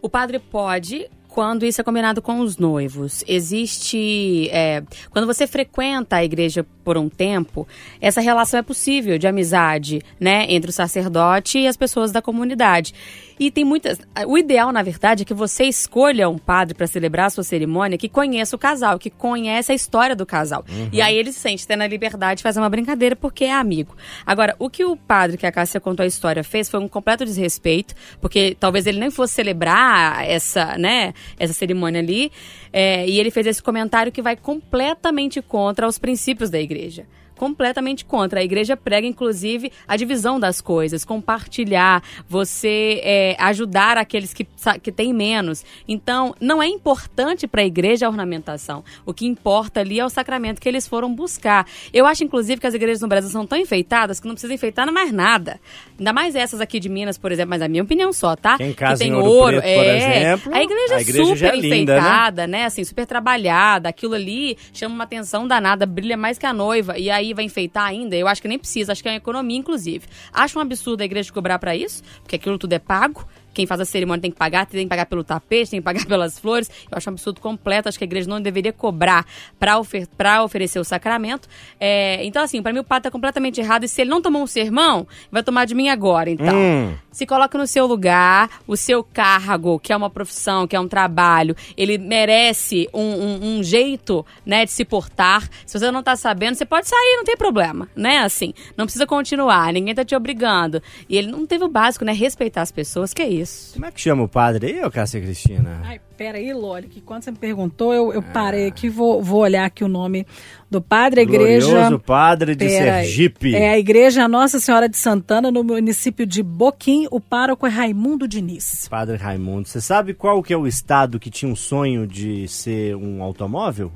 [0.00, 3.24] O padre pode, quando isso é combinado com os noivos.
[3.26, 4.48] Existe.
[4.50, 7.66] É, quando você frequenta a igreja por um tempo,
[8.00, 10.46] essa relação é possível de amizade, né?
[10.48, 12.94] Entre o sacerdote e as pessoas da comunidade.
[13.38, 13.98] E tem muitas.
[14.26, 17.96] O ideal, na verdade, é que você escolha um padre para celebrar a sua cerimônia
[17.96, 20.64] que conheça o casal, que conhece a história do casal.
[20.68, 20.88] Uhum.
[20.92, 23.96] E aí ele se sente tendo a liberdade de fazer uma brincadeira porque é amigo.
[24.26, 27.24] Agora, o que o padre que a Cássia contou a história fez foi um completo
[27.24, 32.32] desrespeito, porque talvez ele nem fosse celebrar essa, né, essa cerimônia ali.
[32.72, 37.06] É, e ele fez esse comentário que vai completamente contra os princípios da igreja
[37.38, 38.40] completamente contra.
[38.40, 44.46] A igreja prega, inclusive, a divisão das coisas, compartilhar, você é, ajudar aqueles que,
[44.82, 45.64] que têm menos.
[45.86, 48.84] Então, não é importante para a igreja a ornamentação.
[49.06, 51.66] O que importa ali é o sacramento que eles foram buscar.
[51.92, 54.90] Eu acho, inclusive, que as igrejas no Brasil são tão enfeitadas que não precisa enfeitar
[54.92, 55.60] mais nada.
[55.98, 58.56] Ainda mais essas aqui de Minas, por exemplo, mas a minha opinião só, tá?
[58.56, 60.18] Quem casa que tem em Ouro, ouro, Preto, é.
[60.18, 61.98] exemplo, a igreja, a igreja super já é linda, né?
[61.98, 62.64] enfeitada, né?
[62.64, 63.88] Assim, super trabalhada.
[63.88, 66.98] Aquilo ali chama uma atenção danada, brilha mais que a noiva.
[66.98, 68.16] E aí aí vai enfeitar ainda?
[68.16, 70.06] Eu acho que nem precisa, acho que é uma economia, inclusive.
[70.32, 73.26] Acho um absurdo a igreja cobrar para isso, porque aquilo tudo é pago.
[73.58, 76.04] Quem faz a cerimônia tem que pagar, tem que pagar pelo tapete, tem que pagar
[76.06, 76.70] pelas flores.
[76.88, 77.88] Eu acho um absurdo completo.
[77.88, 79.26] Acho que a igreja não deveria cobrar
[79.58, 80.06] para ofer
[80.44, 81.48] oferecer o sacramento.
[81.80, 83.82] É, então, assim, para mim o padre tá completamente errado.
[83.82, 86.30] E se ele não tomou um sermão, vai tomar de mim agora.
[86.30, 86.94] Então, Hum.
[87.10, 90.86] se coloca no seu lugar, o seu cargo, que é uma profissão, que é um
[90.86, 95.48] trabalho, ele merece um, um- um jeito, né, de se portar.
[95.66, 98.18] Se você não tá sabendo, você pode sair, não tem problema, né?
[98.18, 100.80] Assim, não precisa continuar, ninguém tá te obrigando.
[101.08, 102.12] E ele não teve o básico, né?
[102.12, 103.47] Respeitar as pessoas, que é isso.
[103.72, 105.80] Como é que chama o padre aí, ô Cássia Cristina?
[105.84, 109.64] Ai, peraí, Loli, que quando você me perguntou, eu, eu parei aqui, vou, vou olhar
[109.66, 110.26] aqui o nome
[110.70, 111.68] do padre, a igreja...
[111.68, 112.94] Glorioso padre de Pera.
[113.02, 113.54] Sergipe.
[113.54, 118.26] É a igreja Nossa Senhora de Santana, no município de Boquim, o pároco é Raimundo
[118.26, 118.88] Diniz.
[118.88, 122.96] Padre Raimundo, você sabe qual que é o estado que tinha um sonho de ser
[122.96, 123.92] um automóvel?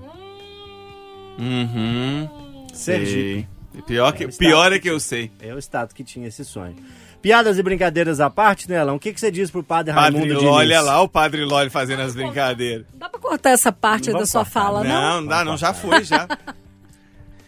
[1.39, 2.29] Uhum.
[2.73, 3.47] Sergipe.
[3.73, 3.83] Sei.
[3.87, 5.31] Pior, que, É, pior é que eu sei.
[5.41, 6.77] É o estado que tinha esse sonho.
[7.23, 10.35] Piadas e brincadeiras à parte, Nelão, o que, que você diz pro padre Padre Raimundo
[10.35, 10.57] Loli, Diniz?
[10.57, 12.85] olha lá o Padre Loli fazendo as brincadeiras.
[12.95, 14.91] Dá pra cortar essa parte Não da sua cortar, fala, não?
[14.91, 16.27] Não, não dá, não, já foi, já.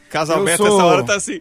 [0.09, 1.41] Casalberto sou- essa hora tá assim.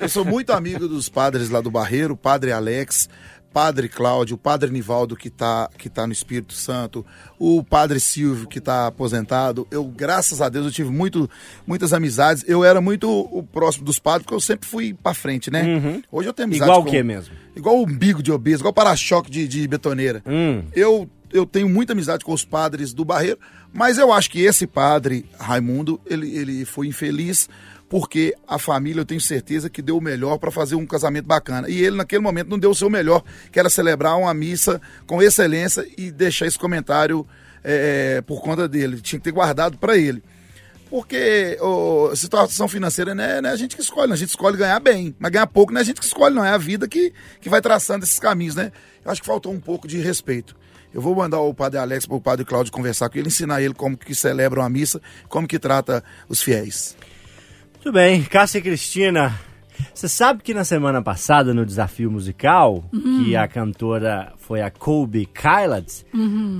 [0.00, 3.08] Eu sou muito amigo dos padres lá do Barreiro, padre Alex,
[3.52, 7.04] padre Cláudio, padre Nivaldo que tá, que tá no Espírito Santo,
[7.38, 9.66] o padre Silvio que tá aposentado.
[9.70, 11.28] Eu, graças a Deus, eu tive muito,
[11.66, 12.44] muitas amizades.
[12.46, 16.02] Eu era muito o próximo dos padres, porque eu sempre fui pra frente, né?
[16.10, 17.34] Hoje eu tenho amizade Igual o que mesmo?
[17.56, 20.22] Igual o umbigo de obeso, igual para-choque de, de betoneira.
[20.26, 20.62] Hum.
[20.74, 23.38] Eu, eu tenho muita amizade com os padres do Barreiro,
[23.72, 27.48] mas eu acho que esse padre, Raimundo, ele, ele foi infeliz
[27.88, 31.68] porque a família, eu tenho certeza que deu o melhor para fazer um casamento bacana.
[31.68, 35.22] E ele, naquele momento, não deu o seu melhor, que era celebrar uma missa com
[35.22, 37.26] excelência e deixar esse comentário
[37.64, 39.00] é, por conta dele.
[39.00, 40.22] Tinha que ter guardado para ele.
[40.90, 41.58] Porque
[42.12, 44.14] a situação financeira não é, não é a gente que escolhe, não.
[44.14, 45.14] a gente escolhe ganhar bem.
[45.18, 46.44] Mas ganhar pouco não é a gente que escolhe, não.
[46.44, 48.72] É a vida que, que vai traçando esses caminhos, né?
[49.04, 50.56] Eu acho que faltou um pouco de respeito.
[50.92, 53.74] Eu vou mandar o padre Alex para o padre Cláudio conversar com ele, ensinar ele
[53.74, 56.96] como que celebra uma missa, como que trata os fiéis.
[57.82, 59.38] Tudo bem, Cássia Cristina.
[59.94, 65.26] Você sabe que na semana passada, no desafio musical, que a cantora foi a Colby
[65.26, 66.04] Kylat,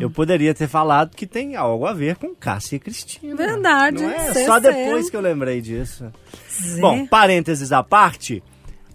[0.00, 3.34] eu poderia ter falado que tem algo a ver com Cássia Cristina.
[3.34, 4.32] Verdade, Não é?
[4.46, 6.04] Só depois que eu lembrei disso.
[6.50, 6.80] Zé.
[6.80, 8.42] Bom, parênteses à parte,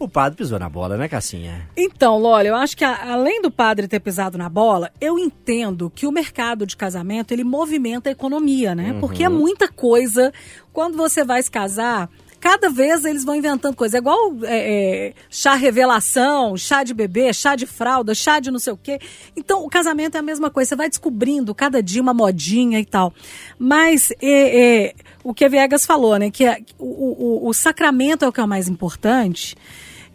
[0.04, 1.68] o padre pisou na bola, né, Cassinha?
[1.76, 5.92] Então, Loli, eu acho que a- além do padre ter pisado na bola, eu entendo
[5.94, 8.96] que o mercado de casamento ele movimenta a economia, né?
[9.00, 10.32] Porque é muita coisa.
[10.72, 13.98] Quando você vai se casar, cada vez eles vão inventando coisa.
[13.98, 18.60] É igual é, é, chá revelação, chá de bebê, chá de fralda, chá de não
[18.60, 19.00] sei o quê.
[19.36, 20.70] Então, o casamento é a mesma coisa.
[20.70, 23.14] Você vai descobrindo cada dia uma modinha e tal.
[23.58, 24.94] Mas é, é,
[25.24, 26.30] o que a Viegas falou, né?
[26.30, 29.56] Que é- o, o- o sacramento é o que é o mais importante.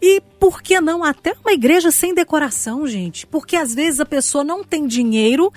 [0.01, 3.27] E por que não até uma igreja sem decoração, gente?
[3.27, 5.51] Porque às vezes a pessoa não tem dinheiro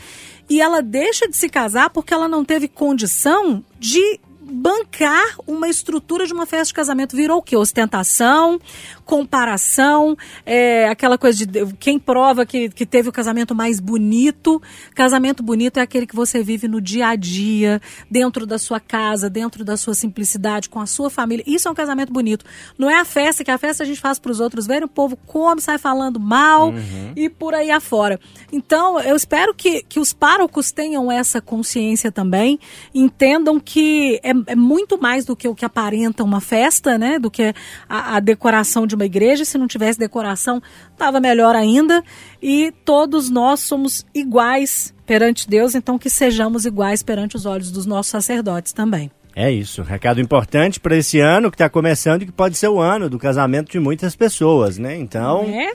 [0.49, 4.20] e ela deixa de se casar porque ela não teve condição de
[4.53, 7.57] bancar uma estrutura de uma festa de casamento virou o quê?
[7.57, 8.61] Ostentação,
[9.05, 14.61] comparação, é, aquela coisa de quem prova que, que teve o casamento mais bonito.
[14.94, 17.80] Casamento bonito é aquele que você vive no dia a dia,
[18.11, 21.44] dentro da sua casa, dentro da sua simplicidade, com a sua família.
[21.46, 22.44] Isso é um casamento bonito.
[22.78, 24.88] Não é a festa, que a festa a gente faz para os outros verem, o
[24.88, 27.12] povo come, sai falando mal Uhum.
[27.16, 28.18] e por aí afora.
[28.53, 32.59] Então, eu espero que, que os párocos tenham essa consciência também,
[32.94, 37.18] entendam que é, é muito mais do que o que aparenta uma festa, né?
[37.18, 37.55] Do que
[37.88, 39.45] a, a decoração de uma igreja.
[39.45, 40.62] Se não tivesse decoração,
[40.93, 42.03] estava melhor ainda.
[42.43, 47.84] E todos nós somos iguais perante Deus, então que sejamos iguais perante os olhos dos
[47.86, 49.11] nossos sacerdotes também.
[49.34, 52.78] É isso, recado importante para esse ano que está começando e que pode ser o
[52.80, 54.95] ano do casamento de muitas pessoas, né?
[54.97, 55.72] Então, É?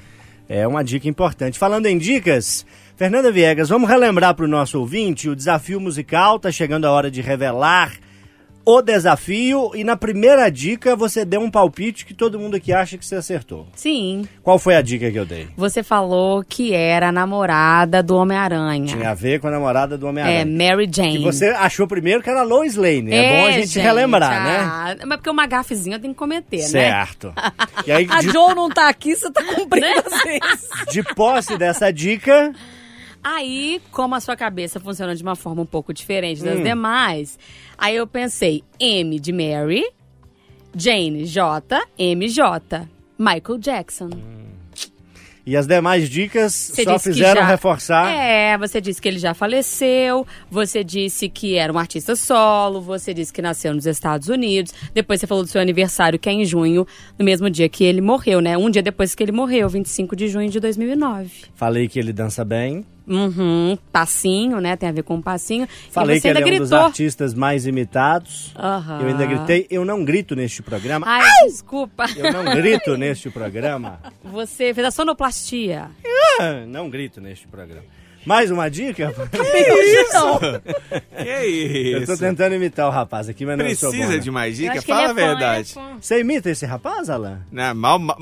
[0.62, 1.58] é uma dica importante.
[1.58, 2.66] Falando em dicas,
[2.96, 6.38] Fernanda Viegas, vamos relembrar para o nosso ouvinte o desafio musical.
[6.40, 7.94] Tá chegando a hora de revelar
[8.70, 12.98] o desafio e na primeira dica você deu um palpite que todo mundo aqui acha
[12.98, 13.66] que você acertou.
[13.74, 14.28] Sim.
[14.44, 15.48] Qual foi a dica que eu dei?
[15.56, 18.86] Você falou que era a namorada do Homem-Aranha.
[18.88, 20.46] Tinha a ver com a namorada do É, Homem-Aranha.
[20.46, 21.18] Mary Jane.
[21.20, 23.14] Que você achou primeiro que era Lois Lane.
[23.14, 24.58] É, bom a gente, relembrar, né?
[24.60, 26.68] ah, Mas porque uma gafezinha tem que cometer, né?
[26.68, 27.34] Certo.
[27.88, 29.86] E aí, A de, Jo não tá aqui, você tá cumprindo
[30.26, 30.40] Né?
[30.42, 32.52] as de posse dessa dica,
[33.24, 36.46] Aí, como a sua cabeça funciona de uma forma um pouco diferente Hum.
[36.46, 37.38] das demais,
[37.78, 39.84] aí eu pensei M de Mary,
[40.76, 44.10] Jane J, MJ, Michael Jackson.
[45.46, 48.12] e as demais dicas Você só fizeram já- reforçar.
[48.14, 53.14] É, você disse que ele já faleceu, você disse que era um artista solo, você
[53.14, 56.44] disse que nasceu nos Estados Unidos, depois você falou do seu aniversário, que é em
[56.44, 56.86] junho,
[57.18, 58.58] no mesmo dia que ele morreu, né?
[58.58, 61.32] Um dia depois que ele morreu, 25 de junho de 2009.
[61.56, 62.84] Falei que ele dança bem.
[63.08, 64.76] Uhum, passinho, né?
[64.76, 65.68] Tem a ver com passinho.
[65.92, 68.54] Falei e você que ele é um dos artistas mais imitados.
[68.58, 69.00] Aham.
[69.02, 69.66] Eu ainda gritei.
[69.70, 71.06] Eu não grito neste programa.
[71.08, 72.06] Ai, desculpa.
[72.16, 74.00] Eu não grito neste programa.
[74.24, 75.90] Você fez a sonoplastia.
[76.40, 77.84] Ah, Não grito neste programa.
[78.26, 79.14] Mais uma dica?
[80.14, 80.38] Não.
[80.40, 82.22] Que Eu tô isso?
[82.22, 83.98] tentando imitar o rapaz aqui, mas não sou bom.
[83.98, 84.20] Precisa né?
[84.22, 84.74] de mais dica?
[84.82, 85.72] que Fala a é fã, verdade.
[85.78, 85.98] ele é fã.
[86.02, 87.40] Você imita esse rapaz, Alan?
[87.50, 88.18] Não, mal, mal,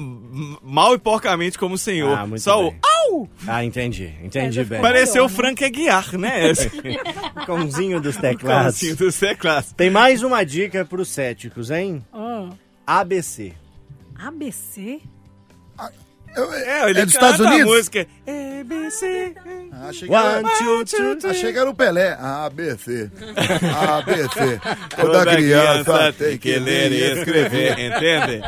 [0.62, 2.18] mal e porcamente como o senhor.
[2.18, 2.68] Ah, muito Só bem.
[2.70, 2.76] o
[3.16, 3.30] au!
[3.48, 4.14] Ah, entendi.
[4.24, 4.82] Entendi bem.
[4.82, 6.52] Pareceu o Frank Aguiar, né?
[7.46, 8.80] Cãozinho dos teclados.
[8.80, 9.72] Calcinho do teclados.
[9.74, 12.04] Tem mais uma dica pros céticos, hein?
[12.14, 12.50] Ah,
[12.86, 13.54] ABC.
[14.18, 15.02] ABC?
[16.38, 17.62] É, ele É dos Estados Unidos?
[17.62, 18.08] a música.
[18.62, 19.34] ABC.
[19.72, 21.32] Ah, achei, que era, One, two, three.
[21.32, 22.18] achei que era o Pelé.
[22.20, 23.10] ABC.
[23.36, 24.60] ABC.
[25.00, 27.72] Toda criança tem que ler e escrever.
[27.80, 28.42] Entende?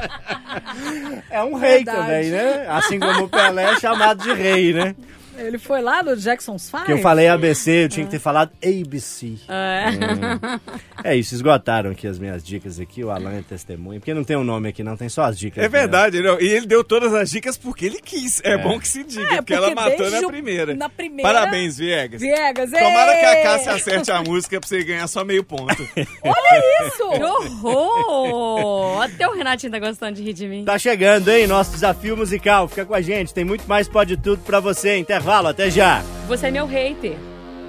[1.30, 1.98] É um rei Verdade.
[1.98, 2.66] também, né?
[2.70, 4.96] Assim como o Pelé é chamado de rei, né?
[5.38, 6.86] Ele foi lá no Jackson's Five?
[6.86, 9.36] Que eu falei ABC, eu tinha que ter falado ABC.
[9.48, 9.86] É.
[9.90, 10.60] Hum.
[11.04, 14.36] É isso, esgotaram aqui as minhas dicas aqui, o Alan é testemunha, porque não tem
[14.36, 15.64] o um nome aqui, não, tem só as dicas.
[15.64, 16.40] É verdade, não.
[16.42, 18.42] E ele deu todas as dicas porque ele quis.
[18.44, 18.58] É, É.
[18.58, 20.76] bom que se diga, É, porque ela porque matou desde na primeira.
[20.76, 22.20] na primeira- Parabéns, Viegas.
[22.22, 23.20] Viegas, Tomara ê!
[23.20, 25.68] que a Cássia acerte a música pra você ganhar só meio ponto.
[26.24, 27.10] Olha isso!
[27.12, 29.02] Que horror!
[29.04, 30.66] Até o Renatinho tá gostando de rir de mim.
[30.66, 31.48] Tá chegando, hein?
[31.48, 32.68] Nosso desafio musical.
[32.68, 34.98] Fica com a gente, tem muito mais Pode Tudo pra você.
[34.98, 36.02] Intervalo, até já.
[36.28, 37.18] Você é meu hater.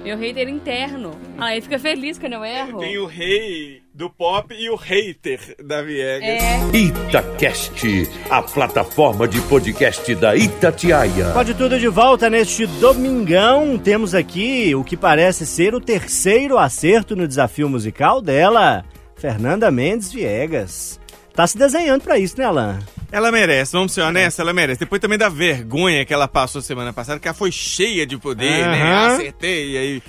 [0.03, 1.11] Meu hater interno.
[1.37, 2.79] Ah, ele fica feliz quando eu erro.
[2.79, 6.23] Tem o rei do pop e o hater da Viegas.
[6.23, 6.59] É.
[6.73, 11.31] Itacast, a plataforma de podcast da Itatiaia.
[11.33, 13.77] Pode Tudo de volta neste domingão.
[13.77, 18.85] Temos aqui o que parece ser o terceiro acerto no desafio musical dela,
[19.17, 20.98] Fernanda Mendes Viegas.
[21.39, 22.79] Tá se desenhando pra isso, né, Alan?
[23.09, 24.81] Ela merece, vamos ser honestos, ela merece.
[24.81, 28.67] Depois também da vergonha que ela passou semana passada, que ela foi cheia de poder,
[28.67, 28.81] né?
[28.81, 29.13] Aham.
[29.13, 30.03] Acertei, e aí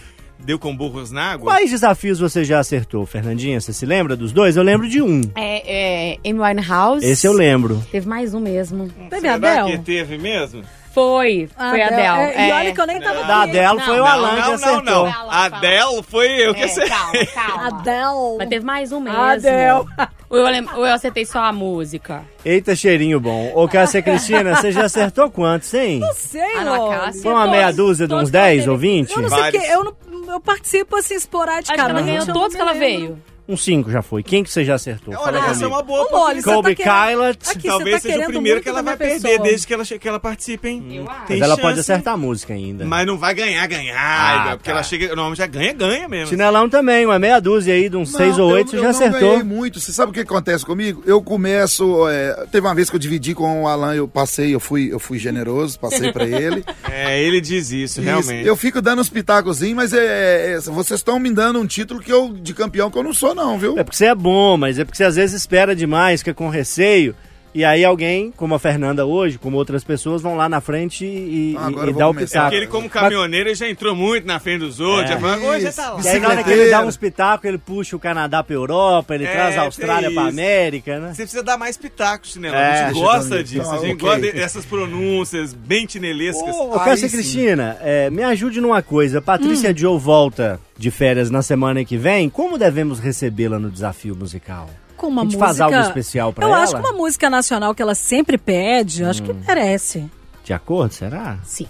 [0.45, 1.53] deu com burros na água.
[1.53, 3.61] Quais desafios você já acertou, Fernandinha?
[3.61, 4.57] Você se lembra dos dois?
[4.57, 5.20] Eu lembro de um.
[5.34, 7.05] É, é Amy Winehouse.
[7.07, 7.82] Esse eu lembro.
[7.91, 8.88] Teve mais um mesmo.
[9.09, 9.78] Teve Será Adele?
[9.78, 10.62] que teve mesmo?
[10.93, 11.49] Foi.
[11.57, 12.01] Foi a Adele.
[12.34, 12.55] É, E É.
[12.55, 13.43] olha que eu nem tava Da.
[13.43, 14.82] Adele foi o Não, Alan que não, não, acertou.
[14.82, 15.12] não.
[15.12, 15.57] Fala, A fala.
[15.59, 16.88] Adele foi eu que É, acertei.
[16.91, 17.66] calma, calma.
[17.78, 18.36] Adele.
[18.38, 19.18] Mas teve mais um mesmo.
[19.20, 19.84] Adele.
[20.28, 22.22] Ou eu, ou eu acertei só a música.
[22.45, 23.53] Eita, cheirinho bom.
[23.55, 26.01] Ô, Cássia Cristina, você já acertou quantos, hein?
[26.01, 27.12] Não sei, Ah, não.
[27.22, 29.11] Foi uma meia dúzia de uns todos 10 teve- ou 20?
[29.12, 29.93] Eu não sei o que, eu, não,
[30.33, 31.91] eu participo assim Acho que esporadicamente.
[31.91, 33.22] ela ganhou todos que ela veio.
[33.51, 34.22] Uns 5 já foi.
[34.22, 35.12] Quem que você já acertou?
[35.14, 37.38] Olha, Fala essa é uma boa você Colby tá querendo- Kylat.
[37.51, 39.46] Aqui, Talvez tá seja o primeiro que ela vai minha perder pessoa.
[39.48, 40.84] desde que ela, que ela participa, hein?
[40.92, 41.26] Eu acho.
[41.26, 42.84] Tem Mas ela pode acertar a música ainda.
[42.84, 44.70] Mas não vai ganhar, ganhar, Ah, porque tá.
[44.72, 45.09] ela chega.
[45.09, 46.28] Normalmente já ganha, ganha mesmo.
[46.28, 48.82] Chinelão também, uma meia dúzia aí, de uns 6 Não, ou eu- 8 você eu
[48.82, 49.20] já acertou.
[49.30, 49.80] ganhei muito.
[49.80, 51.03] Você sabe o que acontece comigo?
[51.07, 52.09] Eu começo.
[52.09, 54.98] é, teve uma vez que eu dividi com o Alan, eu passei, eu fui, eu
[55.01, 56.64] fui generoso, passei pra ele.
[56.92, 58.03] É, ele diz isso, Isso.
[58.03, 58.46] realmente.
[58.46, 62.12] Eu fico dando uns pitacozinhos, mas é, é, vocês estão me dando um título que
[62.12, 63.78] eu, de campeão que eu não sou, não, viu?
[63.78, 66.49] É porque você é bom, mas é porque você às vezes espera demais, fica com
[66.49, 67.14] receio.
[67.53, 71.57] E aí alguém, como a Fernanda hoje, como outras pessoas, vão lá na frente e,
[71.59, 72.44] Ah, e dá o pitaco.
[72.44, 75.11] Porque ele, como caminhoneiro, ele já entrou muito na frente dos outros.
[75.11, 75.14] É.
[75.14, 76.01] Já falou, hoje já tá lá.
[76.03, 79.14] E aí na hora que ele dá uns pitacos, ele puxa o Canadá pra Europa,
[79.16, 80.22] ele É, traz a Austrália pra.
[80.28, 81.09] América, né?
[81.12, 82.55] Você precisa dar mais pitacos, Chinelo.
[82.55, 83.61] É, a gente gosta disso.
[83.61, 84.09] Então, a gente ok.
[84.20, 86.55] gosta dessas pronúncias bem chinelescas.
[86.55, 87.09] Ô, Aí Cássia.
[87.09, 89.18] Cristina, é, me ajude numa coisa.
[89.18, 89.22] Hum.
[89.22, 92.30] Patrícia Joe volta de férias na semana que vem.
[92.30, 94.70] Como devemos recebê-la no desafio musical?
[95.01, 95.46] Com uma a gente música...
[95.46, 96.59] faz algo especial pra eu ela?
[96.61, 96.62] Hum.
[96.62, 100.11] acho que uma música nacional que ela sempre pede, eu acho que merece.
[100.44, 101.38] De acordo, será?
[101.44, 101.66] Sim.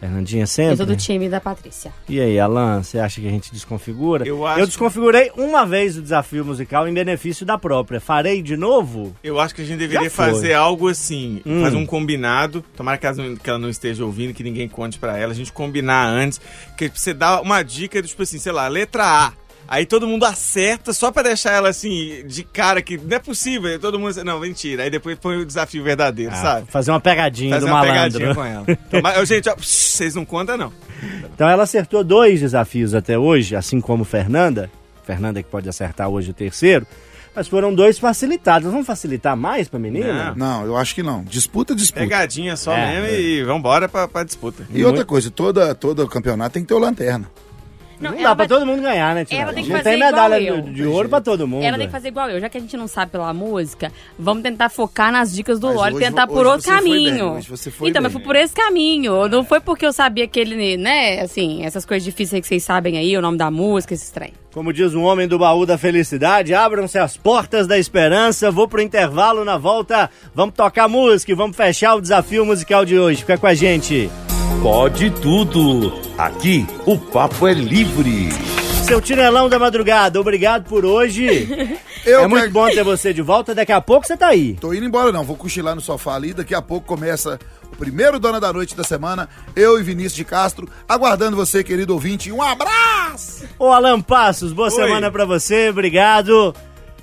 [0.00, 0.76] Fernandinha Eu sempre?
[0.78, 1.92] sou do time da Patrícia.
[2.08, 4.26] E aí, Alan, você acha que a gente desconfigura?
[4.26, 8.00] Eu acho que- desconfigurei uma vez o desafio musical em benefício da própria.
[8.00, 9.14] Farei de novo?
[9.22, 11.62] Eu acho que a gente deveria fazer algo assim, Hum.
[11.62, 12.64] fazer um combinado.
[12.76, 15.30] Tomara que ela, não, que ela não esteja ouvindo, que ninguém conte pra ela.
[15.30, 16.40] A gente combinar antes,
[16.76, 19.32] que você dá uma dica, tipo assim, sei lá, letra A.
[19.74, 23.70] Aí todo mundo acerta só pra deixar ela assim, de cara, que não é possível.
[23.70, 24.22] Aí Todo mundo.
[24.22, 24.82] Não, mentira.
[24.82, 26.66] Aí depois põe o desafio verdadeiro, Ah, sabe?
[26.70, 28.18] fazer uma pegadinha Fazer do uma malandro.
[28.20, 28.64] pegadinha com ela.
[28.68, 30.72] Então, mas, gente, ó, vocês não contam, não.
[31.34, 34.70] Então ela acertou dois desafios até hoje, assim como Fernanda.
[35.06, 36.86] Fernanda que pode acertar hoje o terceiro.
[37.34, 38.70] Mas foram dois facilitados.
[38.70, 40.34] Vamos facilitar mais pra menina?
[40.36, 41.24] Não, eu acho que não.
[41.24, 42.02] Disputa, disputa.
[42.02, 43.18] Pegadinha só É, mesmo é.
[43.20, 44.66] e vambora pra, pra disputa.
[44.70, 47.26] E outra coisa, toda, todo campeonato tem que ter o lanterna.
[48.00, 49.40] Não, ela dá pra todo mundo ganhar, né, Tia?
[49.42, 50.60] Ela tem que Não fazer tem igual medalha eu.
[50.60, 51.62] de, de ouro pra todo mundo.
[51.64, 54.42] Ela tem que fazer igual eu, já que a gente não sabe pela música, vamos
[54.42, 57.32] tentar focar nas dicas do Lore e hoje tentar por outro você foi bem, caminho.
[57.32, 58.04] hoje você foi então, bem.
[58.04, 59.28] mas fui por esse caminho.
[59.28, 62.98] Não foi porque eu sabia que ele, né, assim, essas coisas difíceis que vocês sabem
[62.98, 64.32] aí, o nome da música, esse trem.
[64.52, 68.50] Como diz um homem do baú da felicidade, abram-se as portas da esperança.
[68.50, 70.10] Vou pro intervalo na volta.
[70.34, 73.20] Vamos tocar música e vamos fechar o desafio musical de hoje.
[73.20, 74.10] Fica com a gente.
[74.62, 75.92] Pode tudo.
[76.18, 78.28] Aqui o papo é livre.
[78.84, 81.78] Seu Tirelão da Madrugada, obrigado por hoje.
[82.04, 83.54] Eu é muito quero- bom ter você de volta.
[83.54, 84.54] Daqui a pouco você tá aí.
[84.60, 87.38] Tô indo embora não, vou cochilar no sofá ali, daqui a pouco começa
[87.82, 92.30] primeiro Dona da Noite da semana, eu e Vinícius de Castro, aguardando você, querido ouvinte,
[92.30, 93.44] um abraço!
[93.58, 94.74] Ô Alan Passos, boa Oi.
[94.74, 95.70] semana pra você.
[95.70, 96.54] Obrigado.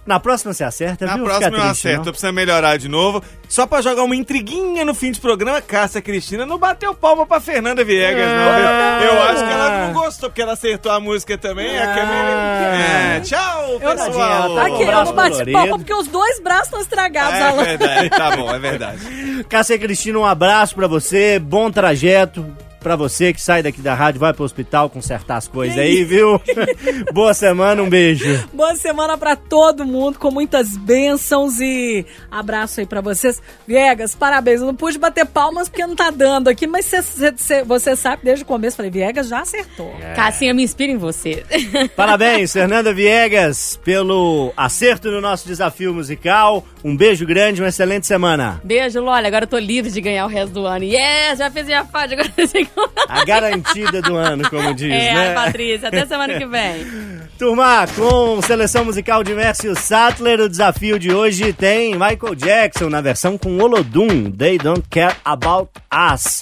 [0.10, 1.24] Na próxima você acerta, Na viu?
[1.26, 2.06] próxima Fica eu triste, acerto, não?
[2.08, 3.24] eu preciso melhorar de novo.
[3.48, 7.40] Só pra jogar uma intriguinha no fim de programa, Cássia Cristina não bateu palma pra
[7.40, 9.04] Fernanda Viegas, não.
[9.06, 11.68] Eu acho que ela não gostou, porque ela acertou a música também.
[11.78, 14.56] É, que é, é, tchau, Eu pessoal.
[14.56, 17.64] tá Aqui, eu não bati palma porque os dois braços estão estragados, É Alan.
[17.64, 19.00] verdade, tá bom, é verdade.
[19.48, 22.44] Cássia Cristina, um abraço pra você, bom trajeto.
[22.80, 26.42] Pra você que sai daqui da rádio, vai pro hospital consertar as coisas aí, viu?
[27.14, 28.48] Boa semana, um beijo.
[28.54, 33.42] Boa semana pra todo mundo, com muitas bênçãos e abraço aí pra vocês.
[33.68, 34.62] Viegas, parabéns.
[34.62, 37.96] Eu não pude bater palmas porque não tá dando aqui, mas cê- cê- cê- você
[37.96, 39.94] sabe desde o começo, falei, Viegas já acertou.
[40.02, 40.14] É.
[40.14, 41.44] Cassinha, me inspira em você.
[41.98, 46.66] Parabéns, Fernanda Viegas, pelo acerto no nosso desafio musical.
[46.84, 48.62] Um beijo grande, uma excelente semana.
[48.64, 49.28] Beijo, Lolly.
[49.28, 50.86] Agora eu tô livre de ganhar o resto do ano.
[50.86, 52.69] Yes, já fiz minha parte, agora eu sei
[53.08, 55.34] A garantida do ano, como diz, É, né?
[55.34, 55.88] Patrícia.
[55.88, 56.86] Até semana que vem.
[57.40, 63.02] Turma, com seleção musical de Mércio Sattler, o desafio de hoje tem Michael Jackson na
[63.02, 65.72] versão com Olodum, They Don't Care About
[66.14, 66.42] Us.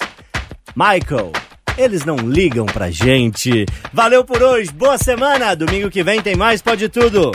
[0.74, 1.32] Michael,
[1.76, 3.64] eles não ligam pra gente.
[3.92, 5.54] Valeu por hoje, boa semana.
[5.54, 7.30] Domingo que vem tem mais Pode Tudo.